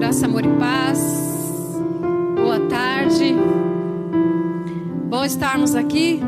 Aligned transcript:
Graça, 0.00 0.24
amor 0.24 0.46
e 0.46 0.48
paz. 0.58 0.98
Boa 2.34 2.58
tarde. 2.70 3.36
Bom 5.10 5.22
estarmos 5.22 5.74
aqui. 5.74 6.22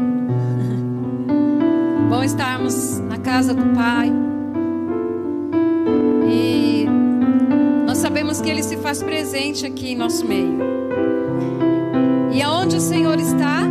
Bom 2.10 2.22
estarmos 2.22 2.98
na 2.98 3.16
casa 3.16 3.54
do 3.54 3.74
Pai. 3.74 4.12
E 6.30 6.86
nós 7.86 7.96
sabemos 7.96 8.42
que 8.42 8.50
Ele 8.50 8.62
se 8.62 8.76
faz 8.76 9.02
presente 9.02 9.64
aqui 9.64 9.92
em 9.92 9.96
nosso 9.96 10.26
meio. 10.26 10.58
E 12.30 12.42
aonde 12.42 12.76
o 12.76 12.80
Senhor 12.80 13.18
está, 13.18 13.62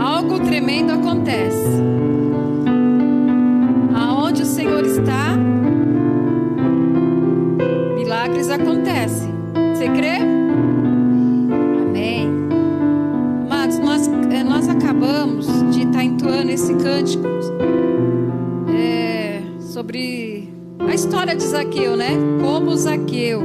algo 0.00 0.40
tremendo 0.40 0.94
acontece. 0.94 1.77
Sobre 19.88 20.46
a 20.80 20.94
história 20.94 21.34
de 21.34 21.42
Zaqueu, 21.42 21.96
né? 21.96 22.10
Como 22.42 22.76
Zaqueu. 22.76 23.42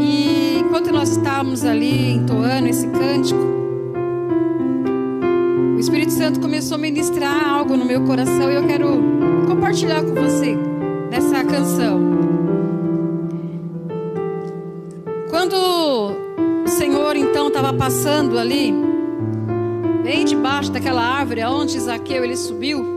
E 0.00 0.60
enquanto 0.60 0.90
nós 0.90 1.10
estávamos 1.10 1.62
ali 1.62 2.14
entoando 2.14 2.66
esse 2.66 2.86
cântico, 2.88 3.38
o 5.76 5.78
Espírito 5.78 6.12
Santo 6.12 6.40
começou 6.40 6.76
a 6.76 6.78
ministrar 6.78 7.46
algo 7.46 7.76
no 7.76 7.84
meu 7.84 8.04
coração 8.04 8.50
e 8.50 8.54
eu 8.54 8.66
quero 8.66 8.86
compartilhar 9.46 10.02
com 10.02 10.14
você 10.14 10.56
dessa 11.10 11.44
canção. 11.44 12.00
Quando 15.28 15.56
o 16.64 16.68
Senhor 16.68 17.16
então 17.16 17.48
estava 17.48 17.70
passando 17.74 18.38
ali, 18.38 18.72
bem 20.02 20.24
debaixo 20.24 20.72
daquela 20.72 21.02
árvore 21.02 21.42
aonde 21.42 21.78
Zaqueu 21.78 22.24
ele 22.24 22.36
subiu, 22.36 22.95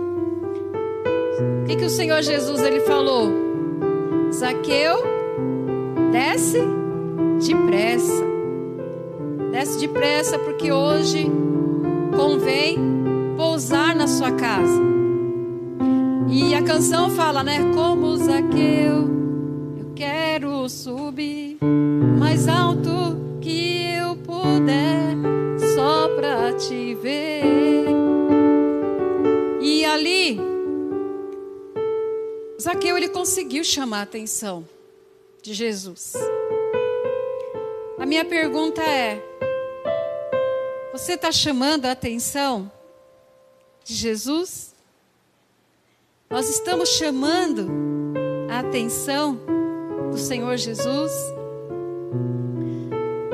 que, 1.69 1.75
que 1.75 1.85
o 1.85 1.89
Senhor 1.89 2.21
Jesus 2.23 2.61
ele 2.63 2.79
falou? 2.79 3.31
Zaqueu, 4.33 5.03
desce 6.11 6.59
depressa. 7.45 8.25
Desce 9.51 9.79
depressa 9.79 10.39
porque 10.39 10.71
hoje 10.71 11.29
convém 12.15 12.79
pousar 13.37 13.95
na 13.95 14.07
sua 14.07 14.31
casa. 14.31 14.81
E 16.27 16.55
a 16.55 16.63
canção 16.63 17.11
fala, 17.11 17.43
né? 17.43 17.59
Como 17.75 18.17
Zaqueu, 18.17 19.07
eu 19.77 19.91
quero 19.95 20.67
subir 20.69 21.57
mais 22.17 22.47
alto 22.47 22.89
que 23.41 23.83
eu 23.95 24.15
puder, 24.15 25.15
só 25.75 26.07
pra 26.15 26.51
te 26.53 26.95
ver. 26.95 27.85
E 29.61 29.85
ali, 29.85 30.48
Zaqueu 32.69 32.95
ele 32.95 33.09
conseguiu 33.09 33.63
chamar 33.63 34.01
a 34.01 34.03
atenção 34.03 34.63
de 35.41 35.55
Jesus. 35.55 36.13
A 37.97 38.05
minha 38.05 38.23
pergunta 38.23 38.79
é: 38.79 39.19
você 40.93 41.13
está 41.13 41.31
chamando 41.31 41.85
a 41.85 41.91
atenção 41.93 42.71
de 43.83 43.95
Jesus? 43.95 44.75
Nós 46.29 46.47
estamos 46.47 46.89
chamando 46.89 47.71
a 48.51 48.59
atenção 48.59 49.39
do 50.11 50.19
Senhor 50.19 50.55
Jesus? 50.55 51.11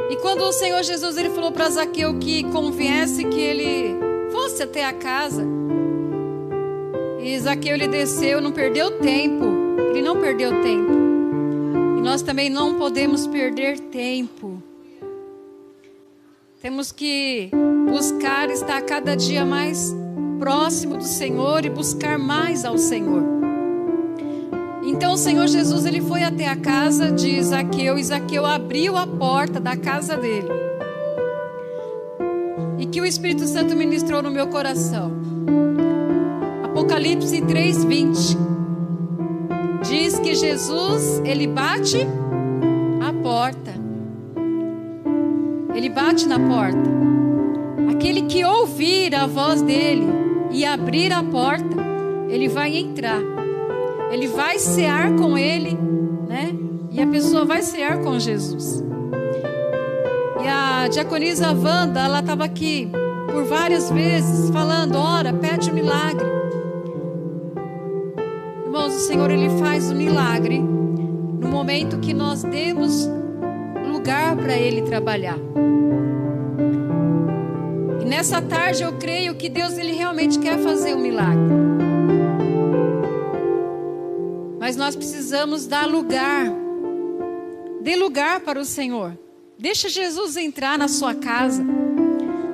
E 0.09 0.15
quando 0.21 0.43
o 0.43 0.53
Senhor 0.53 0.81
Jesus 0.81 1.17
ele 1.17 1.31
falou 1.31 1.51
para 1.51 1.69
Zaqueu 1.71 2.17
que 2.19 2.49
conviesse 2.51 3.25
que 3.25 3.41
ele 3.41 3.99
fosse 4.31 4.63
até 4.63 4.85
a 4.85 4.93
casa, 4.93 5.43
e 7.25 7.39
Zaqueu 7.39 7.73
ele 7.73 7.87
desceu, 7.87 8.39
não 8.39 8.51
perdeu 8.51 8.99
tempo, 8.99 9.45
ele 9.89 10.03
não 10.03 10.21
perdeu 10.21 10.61
tempo. 10.61 10.91
E 11.97 12.01
nós 12.01 12.21
também 12.21 12.51
não 12.51 12.75
podemos 12.75 13.25
perder 13.25 13.79
tempo. 13.79 14.61
Temos 16.61 16.91
que 16.91 17.49
buscar 17.91 18.51
estar 18.51 18.79
cada 18.83 19.15
dia 19.15 19.43
mais 19.43 19.91
próximo 20.37 20.97
do 20.97 21.03
Senhor 21.03 21.65
e 21.65 21.69
buscar 21.69 22.19
mais 22.19 22.63
ao 22.63 22.77
Senhor. 22.77 23.23
Então 24.83 25.13
o 25.13 25.17
Senhor 25.17 25.47
Jesus 25.47 25.83
ele 25.83 26.01
foi 26.01 26.21
até 26.21 26.47
a 26.47 26.55
casa 26.55 27.11
de 27.11 27.41
Zaqueu 27.41 27.97
e 27.97 28.03
Zaqueu 28.03 28.45
abriu 28.45 28.95
a 28.95 29.07
porta 29.07 29.59
da 29.59 29.75
casa 29.75 30.15
dele. 30.15 30.49
E 32.77 32.85
que 32.85 33.01
o 33.01 33.05
Espírito 33.05 33.47
Santo 33.47 33.75
ministrou 33.75 34.21
no 34.21 34.29
meu 34.29 34.45
coração. 34.47 35.34
Apocalipse 36.85 37.41
3:20 37.41 38.37
diz 39.89 40.19
que 40.19 40.35
Jesus 40.35 41.19
ele 41.25 41.47
bate 41.47 42.07
a 43.01 43.11
porta. 43.11 43.73
Ele 45.73 45.89
bate 45.89 46.27
na 46.27 46.39
porta. 46.39 46.87
Aquele 47.91 48.21
que 48.21 48.45
ouvir 48.45 49.15
a 49.15 49.25
voz 49.25 49.63
dele 49.63 50.05
e 50.51 50.63
abrir 50.63 51.11
a 51.11 51.23
porta, 51.23 51.75
ele 52.29 52.47
vai 52.47 52.77
entrar. 52.77 53.19
Ele 54.11 54.27
vai 54.27 54.59
cear 54.59 55.15
com 55.15 55.35
ele, 55.35 55.75
né? 56.27 56.53
E 56.91 57.01
a 57.01 57.07
pessoa 57.07 57.45
vai 57.45 57.63
cear 57.63 57.99
com 58.03 58.19
Jesus. 58.19 58.83
E 60.43 60.47
a 60.47 60.87
diaconisa 60.87 61.47
Wanda, 61.51 62.01
ela 62.01 62.19
estava 62.19 62.45
aqui 62.45 62.91
por 63.31 63.43
várias 63.45 63.89
vezes 63.89 64.51
falando: 64.51 64.99
ora, 64.99 65.33
pede 65.33 65.71
um 65.71 65.73
milagre. 65.73 66.44
Irmãos, 68.85 69.03
o 69.03 69.07
Senhor 69.07 69.31
ele 69.31 69.49
faz 69.57 69.89
o 69.89 69.95
milagre 69.95 70.59
no 70.59 71.47
momento 71.47 71.99
que 71.99 72.13
nós 72.13 72.43
demos 72.43 73.09
lugar 73.91 74.35
para 74.35 74.55
ele 74.55 74.83
trabalhar. 74.83 75.39
E 77.99 78.05
nessa 78.05 78.39
tarde 78.43 78.83
eu 78.83 78.93
creio 78.93 79.33
que 79.33 79.49
Deus 79.49 79.75
ele 79.75 79.93
realmente 79.93 80.37
quer 80.37 80.59
fazer 80.59 80.93
um 80.93 80.99
milagre. 80.99 81.51
Mas 84.59 84.75
nós 84.75 84.95
precisamos 84.95 85.65
dar 85.65 85.87
lugar. 85.87 86.45
Dê 87.81 87.95
lugar 87.95 88.41
para 88.41 88.59
o 88.59 88.65
Senhor. 88.65 89.17
Deixa 89.57 89.89
Jesus 89.89 90.37
entrar 90.37 90.77
na 90.77 90.87
sua 90.87 91.15
casa. 91.15 91.65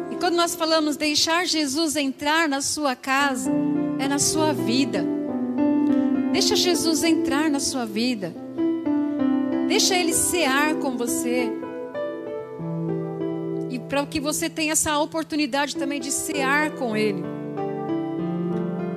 E 0.09 0.15
quando 0.15 0.35
nós 0.35 0.55
falamos 0.55 0.95
deixar 0.95 1.45
Jesus 1.45 1.97
entrar 1.97 2.47
na 2.47 2.61
sua 2.61 2.95
casa, 2.95 3.51
é 3.99 4.07
na 4.07 4.17
sua 4.17 4.53
vida. 4.53 5.20
Deixa 6.31 6.55
Jesus 6.55 7.03
entrar 7.03 7.49
na 7.49 7.59
sua 7.59 7.85
vida. 7.85 8.33
Deixa 9.67 9.95
ele 9.95 10.13
cear 10.13 10.75
com 10.75 10.97
você. 10.97 11.51
E 13.69 13.77
para 13.79 14.05
que 14.05 14.19
você 14.19 14.49
tenha 14.49 14.71
essa 14.71 14.97
oportunidade 14.99 15.75
também 15.75 15.99
de 15.99 16.09
cear 16.09 16.71
com 16.71 16.95
ele. 16.95 17.21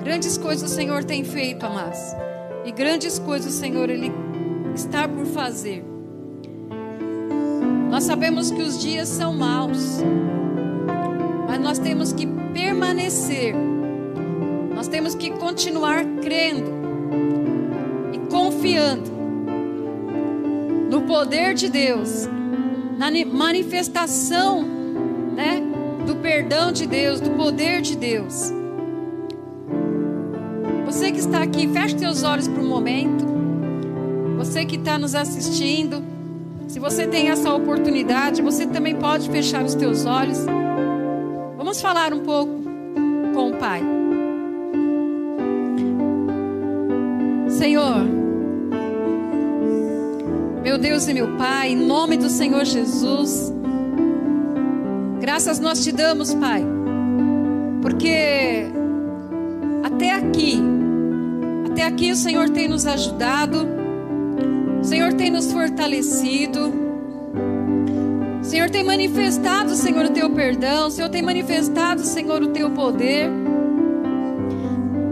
Grandes 0.01 0.37
coisas 0.37 0.71
o 0.71 0.73
Senhor 0.73 1.03
tem 1.03 1.25
feito, 1.25 1.65
amados. 1.65 1.99
E 2.63 2.71
grandes 2.71 3.19
coisas 3.19 3.53
o 3.53 3.57
Senhor 3.57 3.89
ele 3.89 4.11
está 4.73 5.07
por 5.07 5.25
fazer. 5.25 5.83
Nós 7.89 8.05
sabemos 8.05 8.49
que 8.49 8.61
os 8.61 8.81
dias 8.81 9.09
são 9.09 9.33
maus. 9.33 9.99
Mas 11.47 11.59
nós 11.59 11.79
temos 11.79 12.13
que 12.13 12.27
permanecer. 12.53 13.53
Nós 14.73 14.87
temos 14.87 15.15
que 15.15 15.31
continuar 15.31 16.03
crendo 16.21 16.74
confiando 18.65 19.11
no 20.89 21.03
poder 21.03 21.53
de 21.53 21.69
Deus, 21.69 22.27
na 22.97 23.11
manifestação, 23.25 24.63
né, 25.35 25.61
do 26.07 26.15
perdão 26.15 26.71
de 26.71 26.87
Deus, 26.87 27.21
do 27.21 27.29
poder 27.31 27.81
de 27.81 27.95
Deus. 27.95 28.51
Você 30.85 31.11
que 31.11 31.19
está 31.19 31.43
aqui, 31.43 31.67
feche 31.67 31.99
seus 31.99 32.23
olhos 32.23 32.47
por 32.47 32.59
um 32.59 32.67
momento. 32.67 33.23
Você 34.37 34.65
que 34.65 34.77
está 34.77 34.97
nos 34.97 35.13
assistindo, 35.13 36.03
se 36.67 36.79
você 36.79 37.05
tem 37.05 37.29
essa 37.29 37.53
oportunidade, 37.53 38.41
você 38.41 38.65
também 38.65 38.95
pode 38.95 39.29
fechar 39.29 39.63
os 39.63 39.75
teus 39.75 40.05
olhos. 40.05 40.39
Vamos 41.55 41.79
falar 41.79 42.13
um 42.13 42.21
pouco 42.21 42.63
com 43.33 43.49
o 43.49 43.57
Pai. 43.57 43.83
Senhor, 47.49 48.14
meu 50.75 50.81
Deus 50.81 51.07
e 51.07 51.13
meu 51.13 51.37
Pai, 51.37 51.69
em 51.69 51.75
nome 51.77 52.17
do 52.17 52.27
Senhor 52.27 52.65
Jesus, 52.65 53.53
graças 55.21 55.57
nós 55.57 55.81
te 55.81 55.89
damos, 55.89 56.33
Pai, 56.33 56.65
porque 57.81 58.65
até 59.85 60.11
aqui, 60.11 60.61
até 61.71 61.83
aqui 61.83 62.11
o 62.11 62.15
Senhor 62.17 62.49
tem 62.49 62.67
nos 62.67 62.85
ajudado, 62.85 63.65
o 64.81 64.83
Senhor 64.83 65.13
tem 65.13 65.31
nos 65.31 65.49
fortalecido. 65.49 66.73
O 68.41 68.43
Senhor 68.43 68.69
tem 68.69 68.83
manifestado, 68.83 69.73
Senhor, 69.75 70.05
o 70.05 70.09
teu 70.09 70.29
perdão. 70.29 70.87
O 70.87 70.91
Senhor 70.91 71.09
tem 71.09 71.21
manifestado, 71.21 72.01
Senhor, 72.01 72.43
o 72.43 72.49
teu 72.49 72.69
poder. 72.69 73.29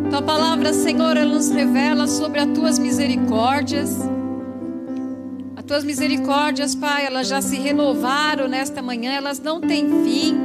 Tua 0.10 0.22
palavra, 0.22 0.74
Senhor, 0.74 1.18
ela 1.18 1.34
nos 1.34 1.50
revela 1.50 2.06
sobre 2.06 2.42
as 2.42 2.48
tuas 2.50 2.78
misericórdias. 2.78 4.13
As 5.74 5.78
tuas 5.78 5.86
misericórdias, 5.86 6.76
Pai, 6.76 7.04
elas 7.04 7.28
já 7.28 7.42
se 7.42 7.58
renovaram 7.58 8.48
nesta 8.48 8.80
manhã, 8.80 9.12
elas 9.12 9.40
não 9.40 9.60
têm 9.60 10.04
fim. 10.04 10.38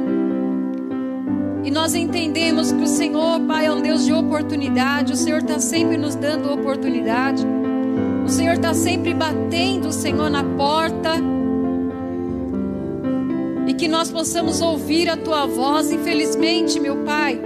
E 1.63 1.69
nós 1.69 1.93
entendemos 1.93 2.71
que 2.71 2.81
o 2.81 2.87
Senhor, 2.87 3.39
Pai, 3.41 3.67
é 3.67 3.71
um 3.71 3.79
Deus 3.79 4.03
de 4.05 4.11
oportunidade. 4.11 5.13
O 5.13 5.15
Senhor 5.15 5.41
está 5.41 5.59
sempre 5.59 5.97
nos 5.97 6.15
dando 6.15 6.51
oportunidade. 6.51 7.45
O 8.25 8.27
Senhor 8.27 8.55
está 8.55 8.73
sempre 8.73 9.13
batendo, 9.13 9.91
Senhor, 9.91 10.31
na 10.31 10.43
porta. 10.43 11.11
E 13.67 13.73
que 13.75 13.87
nós 13.87 14.09
possamos 14.09 14.61
ouvir 14.61 15.11
a 15.11 15.15
tua 15.15 15.45
voz. 15.45 15.91
Infelizmente, 15.91 16.79
meu 16.79 17.03
Pai, 17.03 17.39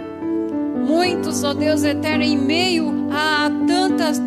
muitos, 0.88 1.44
ó 1.44 1.54
Deus 1.54 1.84
eterno, 1.84 2.24
em 2.24 2.38
meio 2.38 3.10
a 3.12 3.52
tantas 3.68 4.22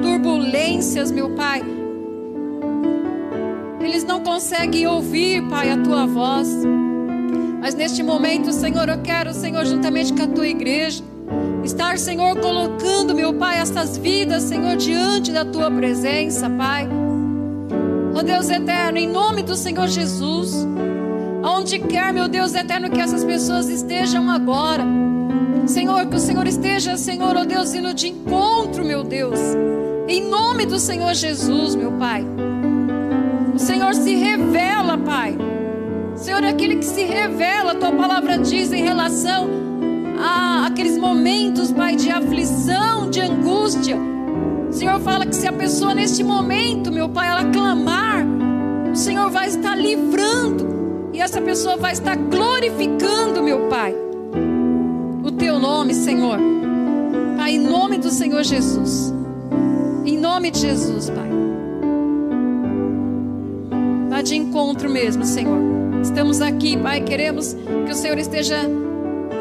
turbulências, 0.00 1.10
meu 1.10 1.30
Pai, 1.30 1.79
eles 3.80 4.04
não 4.04 4.20
conseguem 4.20 4.86
ouvir, 4.86 5.42
Pai, 5.48 5.70
a 5.70 5.78
tua 5.78 6.06
voz. 6.06 6.48
Mas 7.60 7.74
neste 7.74 8.02
momento, 8.02 8.52
Senhor, 8.52 8.88
eu 8.88 8.98
quero, 9.02 9.32
Senhor, 9.34 9.64
juntamente 9.64 10.12
com 10.12 10.22
a 10.22 10.26
tua 10.26 10.48
igreja, 10.48 11.02
estar, 11.64 11.98
Senhor, 11.98 12.38
colocando, 12.38 13.14
meu 13.14 13.34
Pai, 13.34 13.58
essas 13.58 13.96
vidas, 13.96 14.44
Senhor, 14.44 14.76
diante 14.76 15.30
da 15.30 15.44
tua 15.44 15.70
presença, 15.70 16.48
Pai. 16.48 16.88
Ó 18.14 18.22
Deus 18.22 18.48
eterno, 18.50 18.98
em 18.98 19.08
nome 19.08 19.42
do 19.42 19.54
Senhor 19.54 19.88
Jesus, 19.88 20.66
aonde 21.42 21.78
quer, 21.78 22.12
meu 22.12 22.28
Deus 22.28 22.54
eterno, 22.54 22.90
que 22.90 23.00
essas 23.00 23.24
pessoas 23.24 23.68
estejam 23.68 24.30
agora. 24.30 24.84
Senhor, 25.66 26.06
que 26.06 26.16
o 26.16 26.18
Senhor 26.18 26.46
esteja, 26.46 26.96
Senhor, 26.96 27.36
ó 27.36 27.44
Deus, 27.44 27.72
indo 27.74 27.94
de 27.94 28.08
encontro, 28.08 28.84
meu 28.84 29.04
Deus. 29.04 29.38
Em 30.08 30.22
nome 30.28 30.66
do 30.66 30.78
Senhor 30.78 31.14
Jesus, 31.14 31.74
meu 31.76 31.92
Pai. 31.92 32.24
Senhor 33.60 33.94
se 33.94 34.14
revela, 34.14 34.96
Pai. 34.96 35.36
Senhor, 36.16 36.42
é 36.42 36.48
aquele 36.48 36.76
que 36.76 36.84
se 36.84 37.02
revela, 37.02 37.72
a 37.72 37.74
tua 37.74 37.92
palavra 37.92 38.38
diz 38.38 38.72
em 38.72 38.82
relação 38.82 39.48
a 40.18 40.66
aqueles 40.66 40.96
momentos, 40.96 41.70
Pai, 41.70 41.94
de 41.94 42.10
aflição, 42.10 43.10
de 43.10 43.20
angústia. 43.20 43.96
O 44.68 44.72
Senhor 44.72 44.98
fala 45.00 45.26
que 45.26 45.36
se 45.36 45.46
a 45.46 45.52
pessoa 45.52 45.94
neste 45.94 46.24
momento, 46.24 46.90
meu 46.90 47.08
Pai, 47.08 47.28
ela 47.28 47.44
clamar, 47.50 48.24
o 48.90 48.96
Senhor 48.96 49.30
vai 49.30 49.48
estar 49.48 49.76
livrando 49.76 51.10
e 51.12 51.20
essa 51.20 51.40
pessoa 51.40 51.76
vai 51.76 51.92
estar 51.92 52.16
glorificando, 52.16 53.42
meu 53.42 53.68
Pai, 53.68 53.94
o 55.22 55.30
teu 55.32 55.58
nome, 55.58 55.92
Senhor. 55.92 56.38
Pai, 57.36 57.52
em 57.52 57.58
nome 57.58 57.98
do 57.98 58.10
Senhor 58.10 58.42
Jesus. 58.42 59.12
Em 60.04 60.18
nome 60.18 60.50
de 60.50 60.60
Jesus, 60.60 61.10
Pai. 61.10 61.39
De 64.30 64.36
encontro 64.36 64.88
mesmo, 64.88 65.24
Senhor. 65.24 65.58
Estamos 66.00 66.40
aqui, 66.40 66.76
Pai, 66.76 67.00
queremos 67.00 67.52
que 67.84 67.90
o 67.90 67.94
Senhor 67.96 68.16
esteja, 68.16 68.58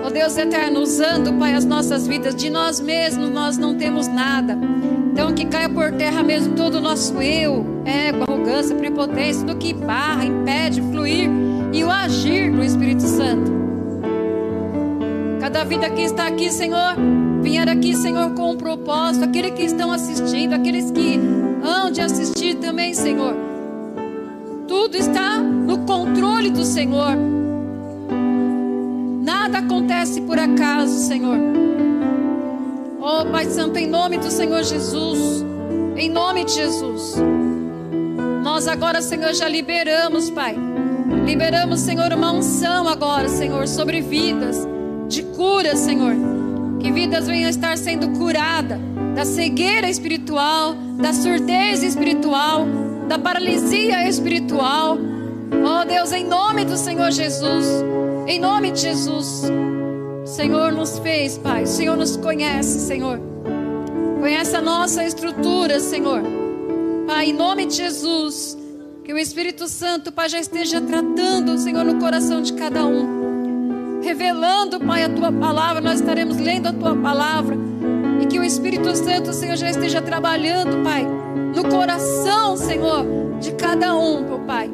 ó 0.03 0.09
Deus 0.09 0.35
eterno, 0.35 0.79
usando, 0.79 1.31
Pai, 1.33 1.53
as 1.53 1.63
nossas 1.63 2.07
vidas. 2.07 2.33
De 2.33 2.49
nós 2.49 2.79
mesmos 2.79 3.29
nós 3.29 3.55
não 3.55 3.75
temos 3.75 4.07
nada. 4.07 4.57
Então 5.11 5.31
que 5.31 5.45
caia 5.45 5.69
por 5.69 5.91
terra 5.91 6.23
mesmo 6.23 6.55
todo 6.55 6.79
o 6.79 6.81
nosso 6.81 7.21
eu, 7.21 7.63
ego, 7.85 8.23
arrogância, 8.27 8.75
prepotência, 8.75 9.45
do 9.45 9.57
que 9.57 9.75
barra, 9.75 10.25
impede 10.25 10.81
fluir 10.81 11.29
e 11.71 11.83
o 11.83 11.91
agir 11.91 12.51
do 12.51 12.63
Espírito 12.63 13.03
Santo. 13.03 13.51
Cada 15.39 15.65
vida 15.65 15.87
que 15.91 16.01
está 16.01 16.25
aqui, 16.25 16.49
Senhor, 16.49 16.95
vier 17.43 17.69
aqui, 17.69 17.95
Senhor, 17.95 18.31
com 18.31 18.53
um 18.53 18.57
propósito. 18.57 19.23
Aqueles 19.23 19.51
que 19.51 19.65
estão 19.65 19.91
assistindo, 19.91 20.53
aqueles 20.53 20.89
que 20.89 21.19
hão 21.61 21.91
de 21.91 22.01
assistir 22.01 22.55
também, 22.55 22.95
Senhor. 22.95 23.48
Tudo 24.81 24.95
está 24.95 25.39
no 25.39 25.79
controle 25.79 26.49
do 26.49 26.63
Senhor. 26.63 27.13
Nada 29.21 29.57
acontece 29.57 30.21
por 30.21 30.39
acaso, 30.39 31.05
Senhor. 31.05 31.37
Oh, 33.01 33.25
Pai 33.29 33.43
Santo, 33.43 33.77
em 33.77 33.85
nome 33.85 34.17
do 34.19 34.31
Senhor 34.31 34.63
Jesus. 34.63 35.43
Em 35.97 36.09
nome 36.09 36.45
de 36.45 36.53
Jesus. 36.53 37.15
Nós 38.41 38.69
agora, 38.69 39.01
Senhor, 39.01 39.33
já 39.33 39.49
liberamos, 39.49 40.29
Pai. 40.29 40.55
Liberamos, 41.25 41.81
Senhor, 41.81 42.13
uma 42.13 42.31
unção 42.31 42.87
agora, 42.87 43.27
Senhor, 43.27 43.67
sobre 43.67 43.99
vidas 43.99 44.65
de 45.09 45.23
cura, 45.23 45.75
Senhor. 45.75 46.15
Que 46.79 46.89
vidas 46.89 47.27
venham 47.27 47.49
estar 47.49 47.77
sendo 47.77 48.17
curadas 48.17 48.79
da 49.13 49.25
cegueira 49.25 49.89
espiritual, 49.89 50.73
da 50.97 51.11
surdez 51.11 51.83
espiritual, 51.83 52.65
da 53.09 53.17
paralisia 53.17 54.07
espiritual, 54.07 54.95
Oh 55.51 55.83
Deus, 55.83 56.11
em 56.11 56.23
nome 56.23 56.63
do 56.63 56.77
Senhor 56.77 57.09
Jesus, 57.09 57.65
em 58.27 58.39
nome 58.39 58.69
de 58.69 58.81
Jesus, 58.81 59.45
o 60.23 60.27
Senhor 60.27 60.71
nos 60.71 60.99
fez, 60.99 61.35
Pai, 61.35 61.63
o 61.63 61.67
Senhor 61.67 61.97
nos 61.97 62.15
conhece, 62.15 62.79
Senhor. 62.79 63.19
Conhece 64.19 64.55
a 64.55 64.61
nossa 64.61 65.03
estrutura, 65.03 65.79
Senhor. 65.79 66.21
Pai, 67.07 67.31
em 67.31 67.33
nome 67.33 67.65
de 67.65 67.77
Jesus, 67.77 68.55
que 69.03 69.11
o 69.11 69.17
Espírito 69.17 69.67
Santo, 69.67 70.11
Pai, 70.11 70.29
já 70.29 70.39
esteja 70.39 70.79
tratando, 70.79 71.57
Senhor, 71.57 71.83
no 71.83 71.99
coração 71.99 72.43
de 72.43 72.53
cada 72.53 72.85
um. 72.85 74.01
Revelando, 74.03 74.79
Pai, 74.79 75.03
a 75.03 75.09
tua 75.09 75.31
palavra, 75.31 75.81
nós 75.81 75.99
estaremos 75.99 76.37
lendo 76.37 76.67
a 76.67 76.73
tua 76.73 76.95
palavra. 76.95 77.57
E 78.21 78.27
que 78.27 78.37
o 78.37 78.43
Espírito 78.43 78.95
Santo, 78.95 79.33
Senhor, 79.33 79.55
já 79.55 79.67
esteja 79.67 79.99
trabalhando, 79.99 80.83
Pai, 80.83 81.07
no 81.55 81.65
coração, 81.69 82.55
Senhor, 82.55 83.05
de 83.39 83.51
cada 83.53 83.95
um, 83.95 84.21
meu 84.21 84.39
Pai. 84.39 84.69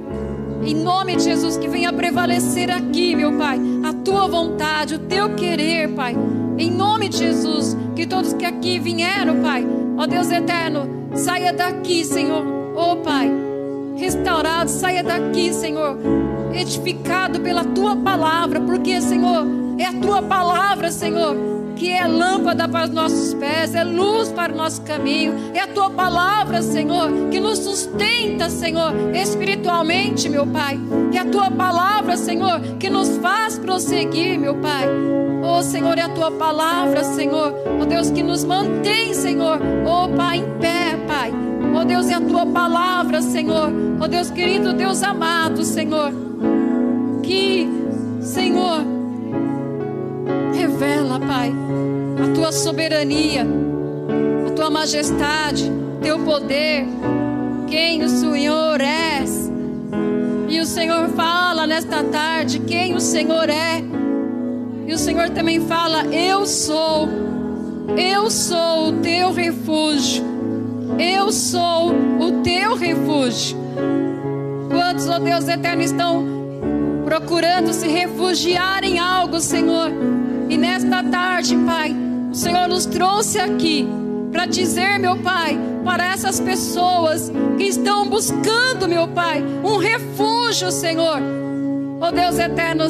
Em 0.64 0.74
nome 0.74 1.16
de 1.16 1.24
Jesus, 1.24 1.58
que 1.58 1.68
venha 1.68 1.94
prevalecer 1.94 2.72
aqui, 2.72 3.16
meu 3.16 3.38
Pai, 3.38 3.60
a 3.84 3.94
tua 3.94 4.28
vontade, 4.28 4.96
o 4.96 5.00
teu 5.00 5.36
querer, 5.36 5.90
Pai. 5.90 6.16
Em 6.58 6.72
nome 6.72 7.10
de 7.10 7.18
Jesus, 7.18 7.78
que 7.96 8.08
todos 8.08 8.34
que 8.34 8.46
aqui 8.46 8.80
vieram, 8.80 9.42
Pai, 9.42 9.66
ó 9.98 10.08
Deus 10.08 10.32
eterno, 10.32 11.10
saia 11.14 11.54
daqui, 11.54 12.04
Senhor, 12.04 12.44
ó 12.76 12.96
Pai, 12.96 13.32
restaurado, 13.96 14.70
saia 14.70 15.04
daqui, 15.04 15.54
Senhor, 15.54 15.98
edificado 16.54 17.40
pela 17.42 17.64
tua 17.64 17.96
palavra, 17.96 18.60
porque, 18.62 19.02
Senhor, 19.02 19.46
é 19.78 19.86
a 19.86 19.94
tua 19.94 20.22
palavra, 20.22 20.92
Senhor, 20.92 21.36
que 21.76 21.92
é 21.92 22.08
lâmpada 22.08 22.68
para 22.68 22.86
os 22.86 22.92
nossos 22.92 23.34
pés, 23.34 23.76
é 23.76 23.84
luz 23.84 24.32
para 24.32 24.54
o 24.54 24.56
nosso 24.56 24.82
caminho, 24.82 25.34
é 25.54 25.60
a 25.60 25.68
tua 25.68 25.90
palavra, 25.90 26.62
Senhor, 26.62 27.30
que 27.30 27.40
nos 27.40 27.60
sustenta, 27.60 28.50
Senhor, 28.50 28.94
espiritualmente, 29.14 30.30
meu 30.30 30.48
Pai, 30.48 30.80
é 31.14 31.20
a 31.20 31.26
tua 31.26 31.52
palavra, 31.52 32.16
Senhor, 32.18 32.60
que 32.80 32.90
nos 32.90 33.18
faz 33.18 33.60
prosseguir, 33.60 34.40
meu 34.40 34.56
Pai. 34.56 34.86
Oh, 35.44 35.62
Senhor, 35.62 35.98
é 35.98 36.02
a 36.02 36.10
tua 36.10 36.32
palavra, 36.32 37.04
Senhor, 37.04 37.54
oh 37.80 37.86
Deus, 37.86 38.10
que 38.10 38.24
nos 38.24 38.44
mantém, 38.44 39.14
Senhor, 39.14 39.60
oh 39.86 40.08
Pai, 40.16 40.38
em 40.38 40.60
pé, 40.60 40.98
Pai. 41.08 41.32
Oh 41.78 41.84
Deus, 41.84 42.10
é 42.10 42.14
a 42.14 42.22
tua 42.22 42.46
palavra, 42.46 43.22
Senhor, 43.22 43.70
oh 44.02 44.08
Deus 44.08 44.32
querido, 44.32 44.74
Deus 44.74 45.04
amado, 45.04 45.64
Senhor, 45.64 46.12
que, 47.22 47.68
Senhor, 48.22 48.95
revela, 50.76 51.20
Pai, 51.22 51.54
a 52.22 52.34
tua 52.36 52.52
soberania, 52.52 53.48
a 54.46 54.52
tua 54.52 54.70
majestade, 54.70 55.72
teu 56.02 56.20
poder, 56.20 56.86
quem 57.68 58.04
o 58.04 58.10
Senhor 58.10 58.82
é. 58.82 59.24
E 60.50 60.60
o 60.60 60.66
Senhor 60.66 61.08
fala 61.10 61.66
nesta 61.66 62.04
tarde 62.04 62.60
quem 62.60 62.94
o 62.94 63.00
Senhor 63.00 63.50
é. 63.50 63.82
E 64.86 64.94
o 64.94 64.98
Senhor 64.98 65.30
também 65.30 65.62
fala: 65.62 66.06
Eu 66.14 66.46
sou, 66.46 67.08
eu 67.98 68.30
sou 68.30 68.90
o 68.90 68.94
teu 69.02 69.32
refúgio, 69.32 70.26
eu 71.00 71.32
sou 71.32 71.94
o 72.20 72.44
teu 72.44 72.76
refúgio. 72.76 73.58
Quantos, 74.70 75.08
ó 75.08 75.16
oh 75.16 75.20
Deus 75.20 75.48
eterno, 75.48 75.82
estão 75.82 76.26
procurando 77.06 77.72
se 77.72 77.88
refugiar 77.88 78.84
em 78.84 79.00
algo, 79.00 79.40
Senhor? 79.40 79.90
E 80.50 80.58
nesta 80.58 81.04
tarde, 81.04 81.58
Pai, 81.66 81.96
o 82.32 82.36
Senhor 82.36 82.68
nos 82.68 82.86
trouxe 82.86 83.40
aqui 83.40 83.88
para 84.32 84.46
dizer, 84.46 85.00
meu 85.00 85.18
Pai, 85.18 85.58
para 85.84 86.06
essas 86.06 86.40
pessoas 86.40 87.32
que 87.58 87.64
estão 87.64 88.08
buscando, 88.08 88.88
meu 88.88 89.08
Pai, 89.08 89.44
um 89.64 89.78
refúgio, 89.78 90.72
Senhor. 90.72 91.22
Oh 92.02 92.12
Deus 92.12 92.38
eterno, 92.38 92.84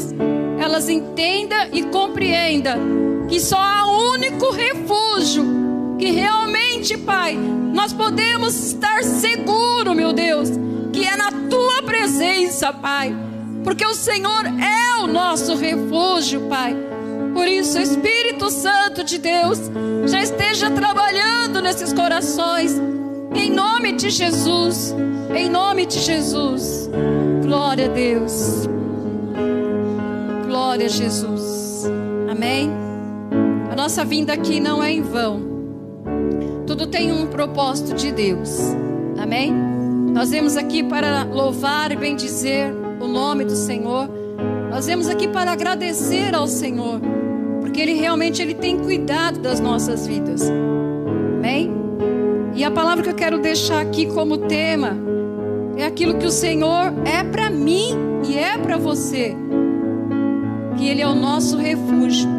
elas 0.59 0.89
entendam 0.89 1.67
e 1.71 1.83
compreendam 1.83 3.27
que 3.27 3.39
só 3.39 3.57
há 3.57 3.85
um 3.85 4.13
único 4.13 4.51
refúgio 4.51 5.45
que 5.99 6.11
realmente, 6.11 6.97
Pai, 6.97 7.35
nós 7.35 7.93
podemos 7.93 8.55
estar 8.55 9.03
seguros, 9.03 9.95
meu 9.95 10.13
força, 12.65 12.73
Pai. 12.73 13.15
Porque 13.63 13.85
o 13.85 13.93
Senhor 13.93 14.45
é 14.45 15.03
o 15.03 15.07
nosso 15.07 15.55
refúgio, 15.55 16.41
Pai. 16.47 16.75
Por 17.35 17.49
isso, 17.49 17.77
Espírito 17.77 18.49
Santo 18.49 19.03
de 19.03 19.17
Deus, 19.17 19.59
já 20.05 20.23
esteja 20.23 20.71
trabalhando 20.71 21.61
nesses 21.61 21.91
corações. 21.91 22.71
Em 23.35 23.51
nome 23.51 23.91
de 23.91 24.09
Jesus. 24.09 24.95
Em 25.35 25.49
nome 25.49 25.85
de 25.85 25.99
Jesus. 25.99 26.89
Glória 27.43 27.87
a 27.87 27.89
Deus. 27.89 28.69
Glória 30.47 30.85
a 30.85 30.89
Jesus. 30.89 31.83
Amém. 32.31 32.71
A 33.69 33.75
nossa 33.75 34.05
vinda 34.05 34.31
aqui 34.31 34.61
não 34.61 34.81
é 34.81 34.93
em 34.93 35.01
vão. 35.01 35.41
Tudo 36.65 36.87
tem 36.87 37.11
um 37.11 37.27
propósito 37.27 37.95
de 37.95 38.13
Deus. 38.13 38.57
Amém? 39.17 39.53
Nós 40.13 40.29
vemos 40.29 40.55
aqui 40.55 40.81
para 40.81 41.25
louvar 41.25 41.91
e 41.91 41.97
bendizer 41.97 42.73
o 43.01 43.07
nome 43.07 43.43
do 43.43 43.57
Senhor. 43.57 44.09
Nós 44.75 44.87
vemos 44.87 45.07
aqui 45.07 45.25
para 45.25 45.53
agradecer 45.53 46.35
ao 46.35 46.47
Senhor, 46.47 46.99
porque 47.61 47.79
Ele 47.79 47.93
realmente 47.93 48.41
Ele 48.41 48.53
tem 48.53 48.77
cuidado 48.77 49.39
das 49.39 49.61
nossas 49.61 50.05
vidas. 50.05 50.41
Amém? 51.37 51.71
E 52.53 52.61
a 52.61 52.69
palavra 52.69 53.01
que 53.01 53.09
eu 53.09 53.15
quero 53.15 53.39
deixar 53.39 53.79
aqui 53.79 54.05
como 54.05 54.37
tema 54.37 54.97
é 55.77 55.85
aquilo 55.85 56.17
que 56.17 56.25
o 56.25 56.29
Senhor 56.29 56.93
é 57.05 57.23
para 57.23 57.49
mim 57.49 57.95
e 58.27 58.37
é 58.37 58.57
para 58.57 58.75
você 58.75 59.33
que 60.77 60.89
Ele 60.89 61.01
é 61.01 61.07
o 61.07 61.15
nosso 61.15 61.55
refúgio. 61.55 62.29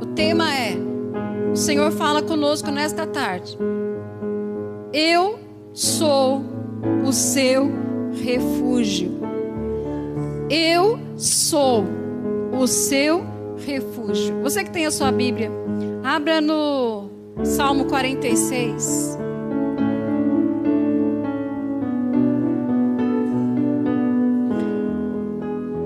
O 0.00 0.06
tema 0.06 0.54
é: 0.54 0.76
o 1.52 1.56
Senhor 1.56 1.90
fala 1.90 2.22
conosco 2.22 2.70
nesta 2.70 3.08
tarde. 3.08 3.58
Eu 4.92 5.40
sou 5.72 6.44
o 7.04 7.12
seu 7.12 7.68
refúgio. 8.22 9.19
Eu 10.50 10.98
sou 11.16 11.84
o 12.60 12.66
seu 12.66 13.24
refúgio. 13.64 14.42
Você 14.42 14.64
que 14.64 14.70
tem 14.72 14.84
a 14.84 14.90
sua 14.90 15.12
Bíblia, 15.12 15.48
abra 16.02 16.40
no 16.40 17.08
Salmo 17.44 17.84
46. 17.84 19.16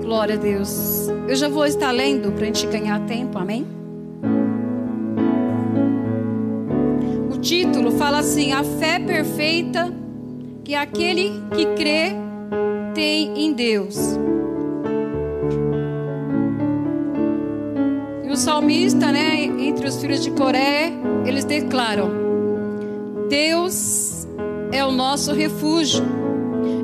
Glória 0.01 0.33
a 0.33 0.37
Deus. 0.39 1.09
Eu 1.27 1.35
já 1.35 1.47
vou 1.47 1.67
estar 1.67 1.91
lendo 1.91 2.31
para 2.31 2.41
a 2.41 2.45
gente 2.47 2.65
ganhar 2.65 3.05
tempo, 3.05 3.37
amém? 3.37 3.67
O 7.31 7.37
título 7.37 7.91
fala 7.91 8.17
assim: 8.17 8.51
A 8.51 8.63
fé 8.63 8.97
perfeita 8.97 9.93
que 10.63 10.73
aquele 10.73 11.33
que 11.55 11.67
crê 11.75 12.13
tem 12.95 13.45
em 13.45 13.53
Deus. 13.53 14.17
O 18.35 18.37
salmista, 18.37 19.13
né, 19.13 19.43
entre 19.43 19.87
os 19.87 19.95
filhos 19.95 20.21
de 20.21 20.29
Coré, 20.31 20.91
eles 21.25 21.45
declaram: 21.45 22.11
Deus 23.29 24.27
é 24.73 24.83
o 24.83 24.91
nosso 24.91 25.33
refúgio 25.33 26.03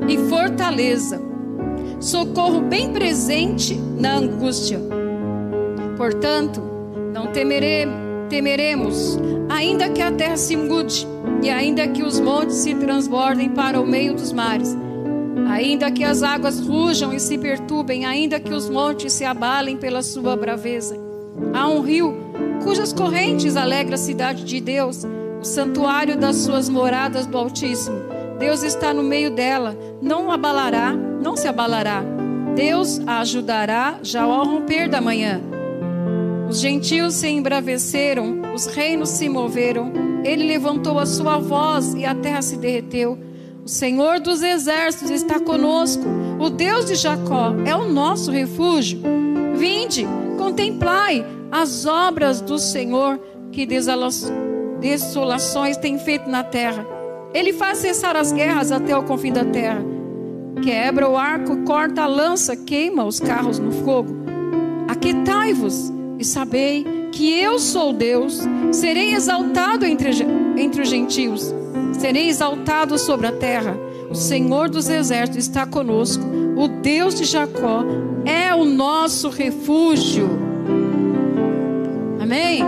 e 0.08 0.16
fortaleza 0.30 1.20
socorro 2.00 2.62
bem 2.62 2.90
presente 2.90 3.74
na 3.74 4.16
angústia. 4.16 4.80
Portanto, 5.98 6.62
não 7.12 7.26
temere, 7.26 7.86
temeremos, 8.30 9.18
ainda 9.50 9.90
que 9.90 10.00
a 10.00 10.10
terra 10.10 10.38
se 10.38 10.56
mude, 10.56 11.06
e 11.42 11.50
ainda 11.50 11.86
que 11.86 12.02
os 12.02 12.18
montes 12.18 12.56
se 12.56 12.74
transbordem 12.74 13.50
para 13.50 13.78
o 13.78 13.86
meio 13.86 14.14
dos 14.14 14.32
mares, 14.32 14.74
ainda 15.50 15.90
que 15.90 16.02
as 16.02 16.22
águas 16.22 16.60
rujam 16.60 17.12
e 17.12 17.20
se 17.20 17.36
perturbem, 17.36 18.06
ainda 18.06 18.40
que 18.40 18.54
os 18.54 18.70
montes 18.70 19.12
se 19.12 19.24
abalem 19.26 19.76
pela 19.76 20.00
sua 20.00 20.34
braveza. 20.34 21.01
Há 21.52 21.68
um 21.68 21.80
rio 21.80 22.16
cujas 22.62 22.92
correntes 22.92 23.56
alegra 23.56 23.94
a 23.94 23.98
cidade 23.98 24.44
de 24.44 24.60
Deus, 24.60 25.04
o 25.40 25.44
santuário 25.44 26.16
das 26.16 26.36
suas 26.36 26.68
moradas 26.68 27.26
do 27.26 27.36
Altíssimo. 27.36 27.96
Deus 28.38 28.62
está 28.62 28.92
no 28.92 29.02
meio 29.02 29.30
dela, 29.30 29.76
não 30.00 30.30
abalará 30.30 30.96
não 31.22 31.36
se 31.36 31.46
abalará. 31.46 32.02
Deus 32.54 33.00
a 33.06 33.20
ajudará 33.20 33.98
já 34.02 34.22
ao 34.22 34.44
romper 34.44 34.88
da 34.88 35.00
manhã. 35.00 35.40
Os 36.48 36.60
gentios 36.60 37.14
se 37.14 37.28
embraveceram, 37.28 38.42
os 38.54 38.66
reinos 38.66 39.08
se 39.08 39.28
moveram. 39.28 39.92
Ele 40.24 40.44
levantou 40.44 40.98
a 40.98 41.06
sua 41.06 41.38
voz 41.38 41.94
e 41.94 42.04
a 42.04 42.14
terra 42.14 42.42
se 42.42 42.56
derreteu. 42.56 43.18
O 43.64 43.68
Senhor 43.68 44.20
dos 44.20 44.42
exércitos 44.42 45.10
está 45.10 45.38
conosco. 45.38 46.02
O 46.38 46.50
Deus 46.50 46.84
de 46.84 46.96
Jacó 46.96 47.54
é 47.64 47.74
o 47.74 47.88
nosso 47.88 48.30
refúgio. 48.30 49.00
Vinde, 49.54 50.06
contemplai 50.52 51.24
as 51.50 51.86
obras 51.86 52.40
do 52.40 52.58
Senhor 52.58 53.18
que 53.50 53.66
desolações 53.66 55.76
tem 55.78 55.98
feito 55.98 56.28
na 56.28 56.44
terra. 56.44 56.86
Ele 57.32 57.52
faz 57.52 57.78
cessar 57.78 58.16
as 58.16 58.32
guerras 58.32 58.70
até 58.70 58.96
o 58.96 59.02
confim 59.02 59.32
da 59.32 59.44
terra 59.44 59.82
quebra 60.62 61.08
o 61.08 61.16
arco, 61.16 61.64
corta 61.64 62.02
a 62.02 62.06
lança, 62.06 62.56
queima 62.56 63.04
os 63.04 63.18
carros 63.18 63.58
no 63.58 63.72
fogo. 63.72 64.14
Aquetai-vos 64.88 65.92
e 66.18 66.24
sabei 66.24 66.86
que 67.10 67.38
eu 67.38 67.58
sou 67.58 67.92
Deus, 67.92 68.40
serei 68.70 69.12
exaltado 69.12 69.84
entre, 69.84 70.10
entre 70.56 70.82
os 70.82 70.88
gentios, 70.88 71.52
serei 71.98 72.28
exaltado 72.28 72.96
sobre 72.96 73.26
a 73.26 73.32
terra. 73.32 73.76
O 74.08 74.14
Senhor 74.14 74.68
dos 74.68 74.88
exércitos 74.88 75.44
está 75.44 75.66
conosco, 75.66 76.22
o 76.62 76.68
Deus 76.68 77.16
de 77.16 77.24
Jacó 77.24 77.84
é 78.24 78.54
o 78.54 78.64
nosso 78.64 79.28
refúgio. 79.28 80.30
Amém? 82.20 82.62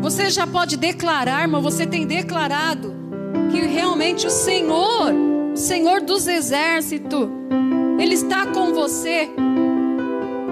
Você 0.00 0.28
já 0.30 0.48
pode 0.48 0.76
declarar, 0.76 1.46
mas 1.46 1.62
você 1.62 1.86
tem 1.86 2.04
declarado 2.04 2.92
que 3.52 3.60
realmente 3.60 4.26
o 4.26 4.30
Senhor, 4.30 5.12
o 5.52 5.56
Senhor 5.56 6.00
dos 6.00 6.26
exércitos, 6.26 7.28
Ele 8.00 8.14
está 8.14 8.46
com 8.46 8.74
você. 8.74 9.30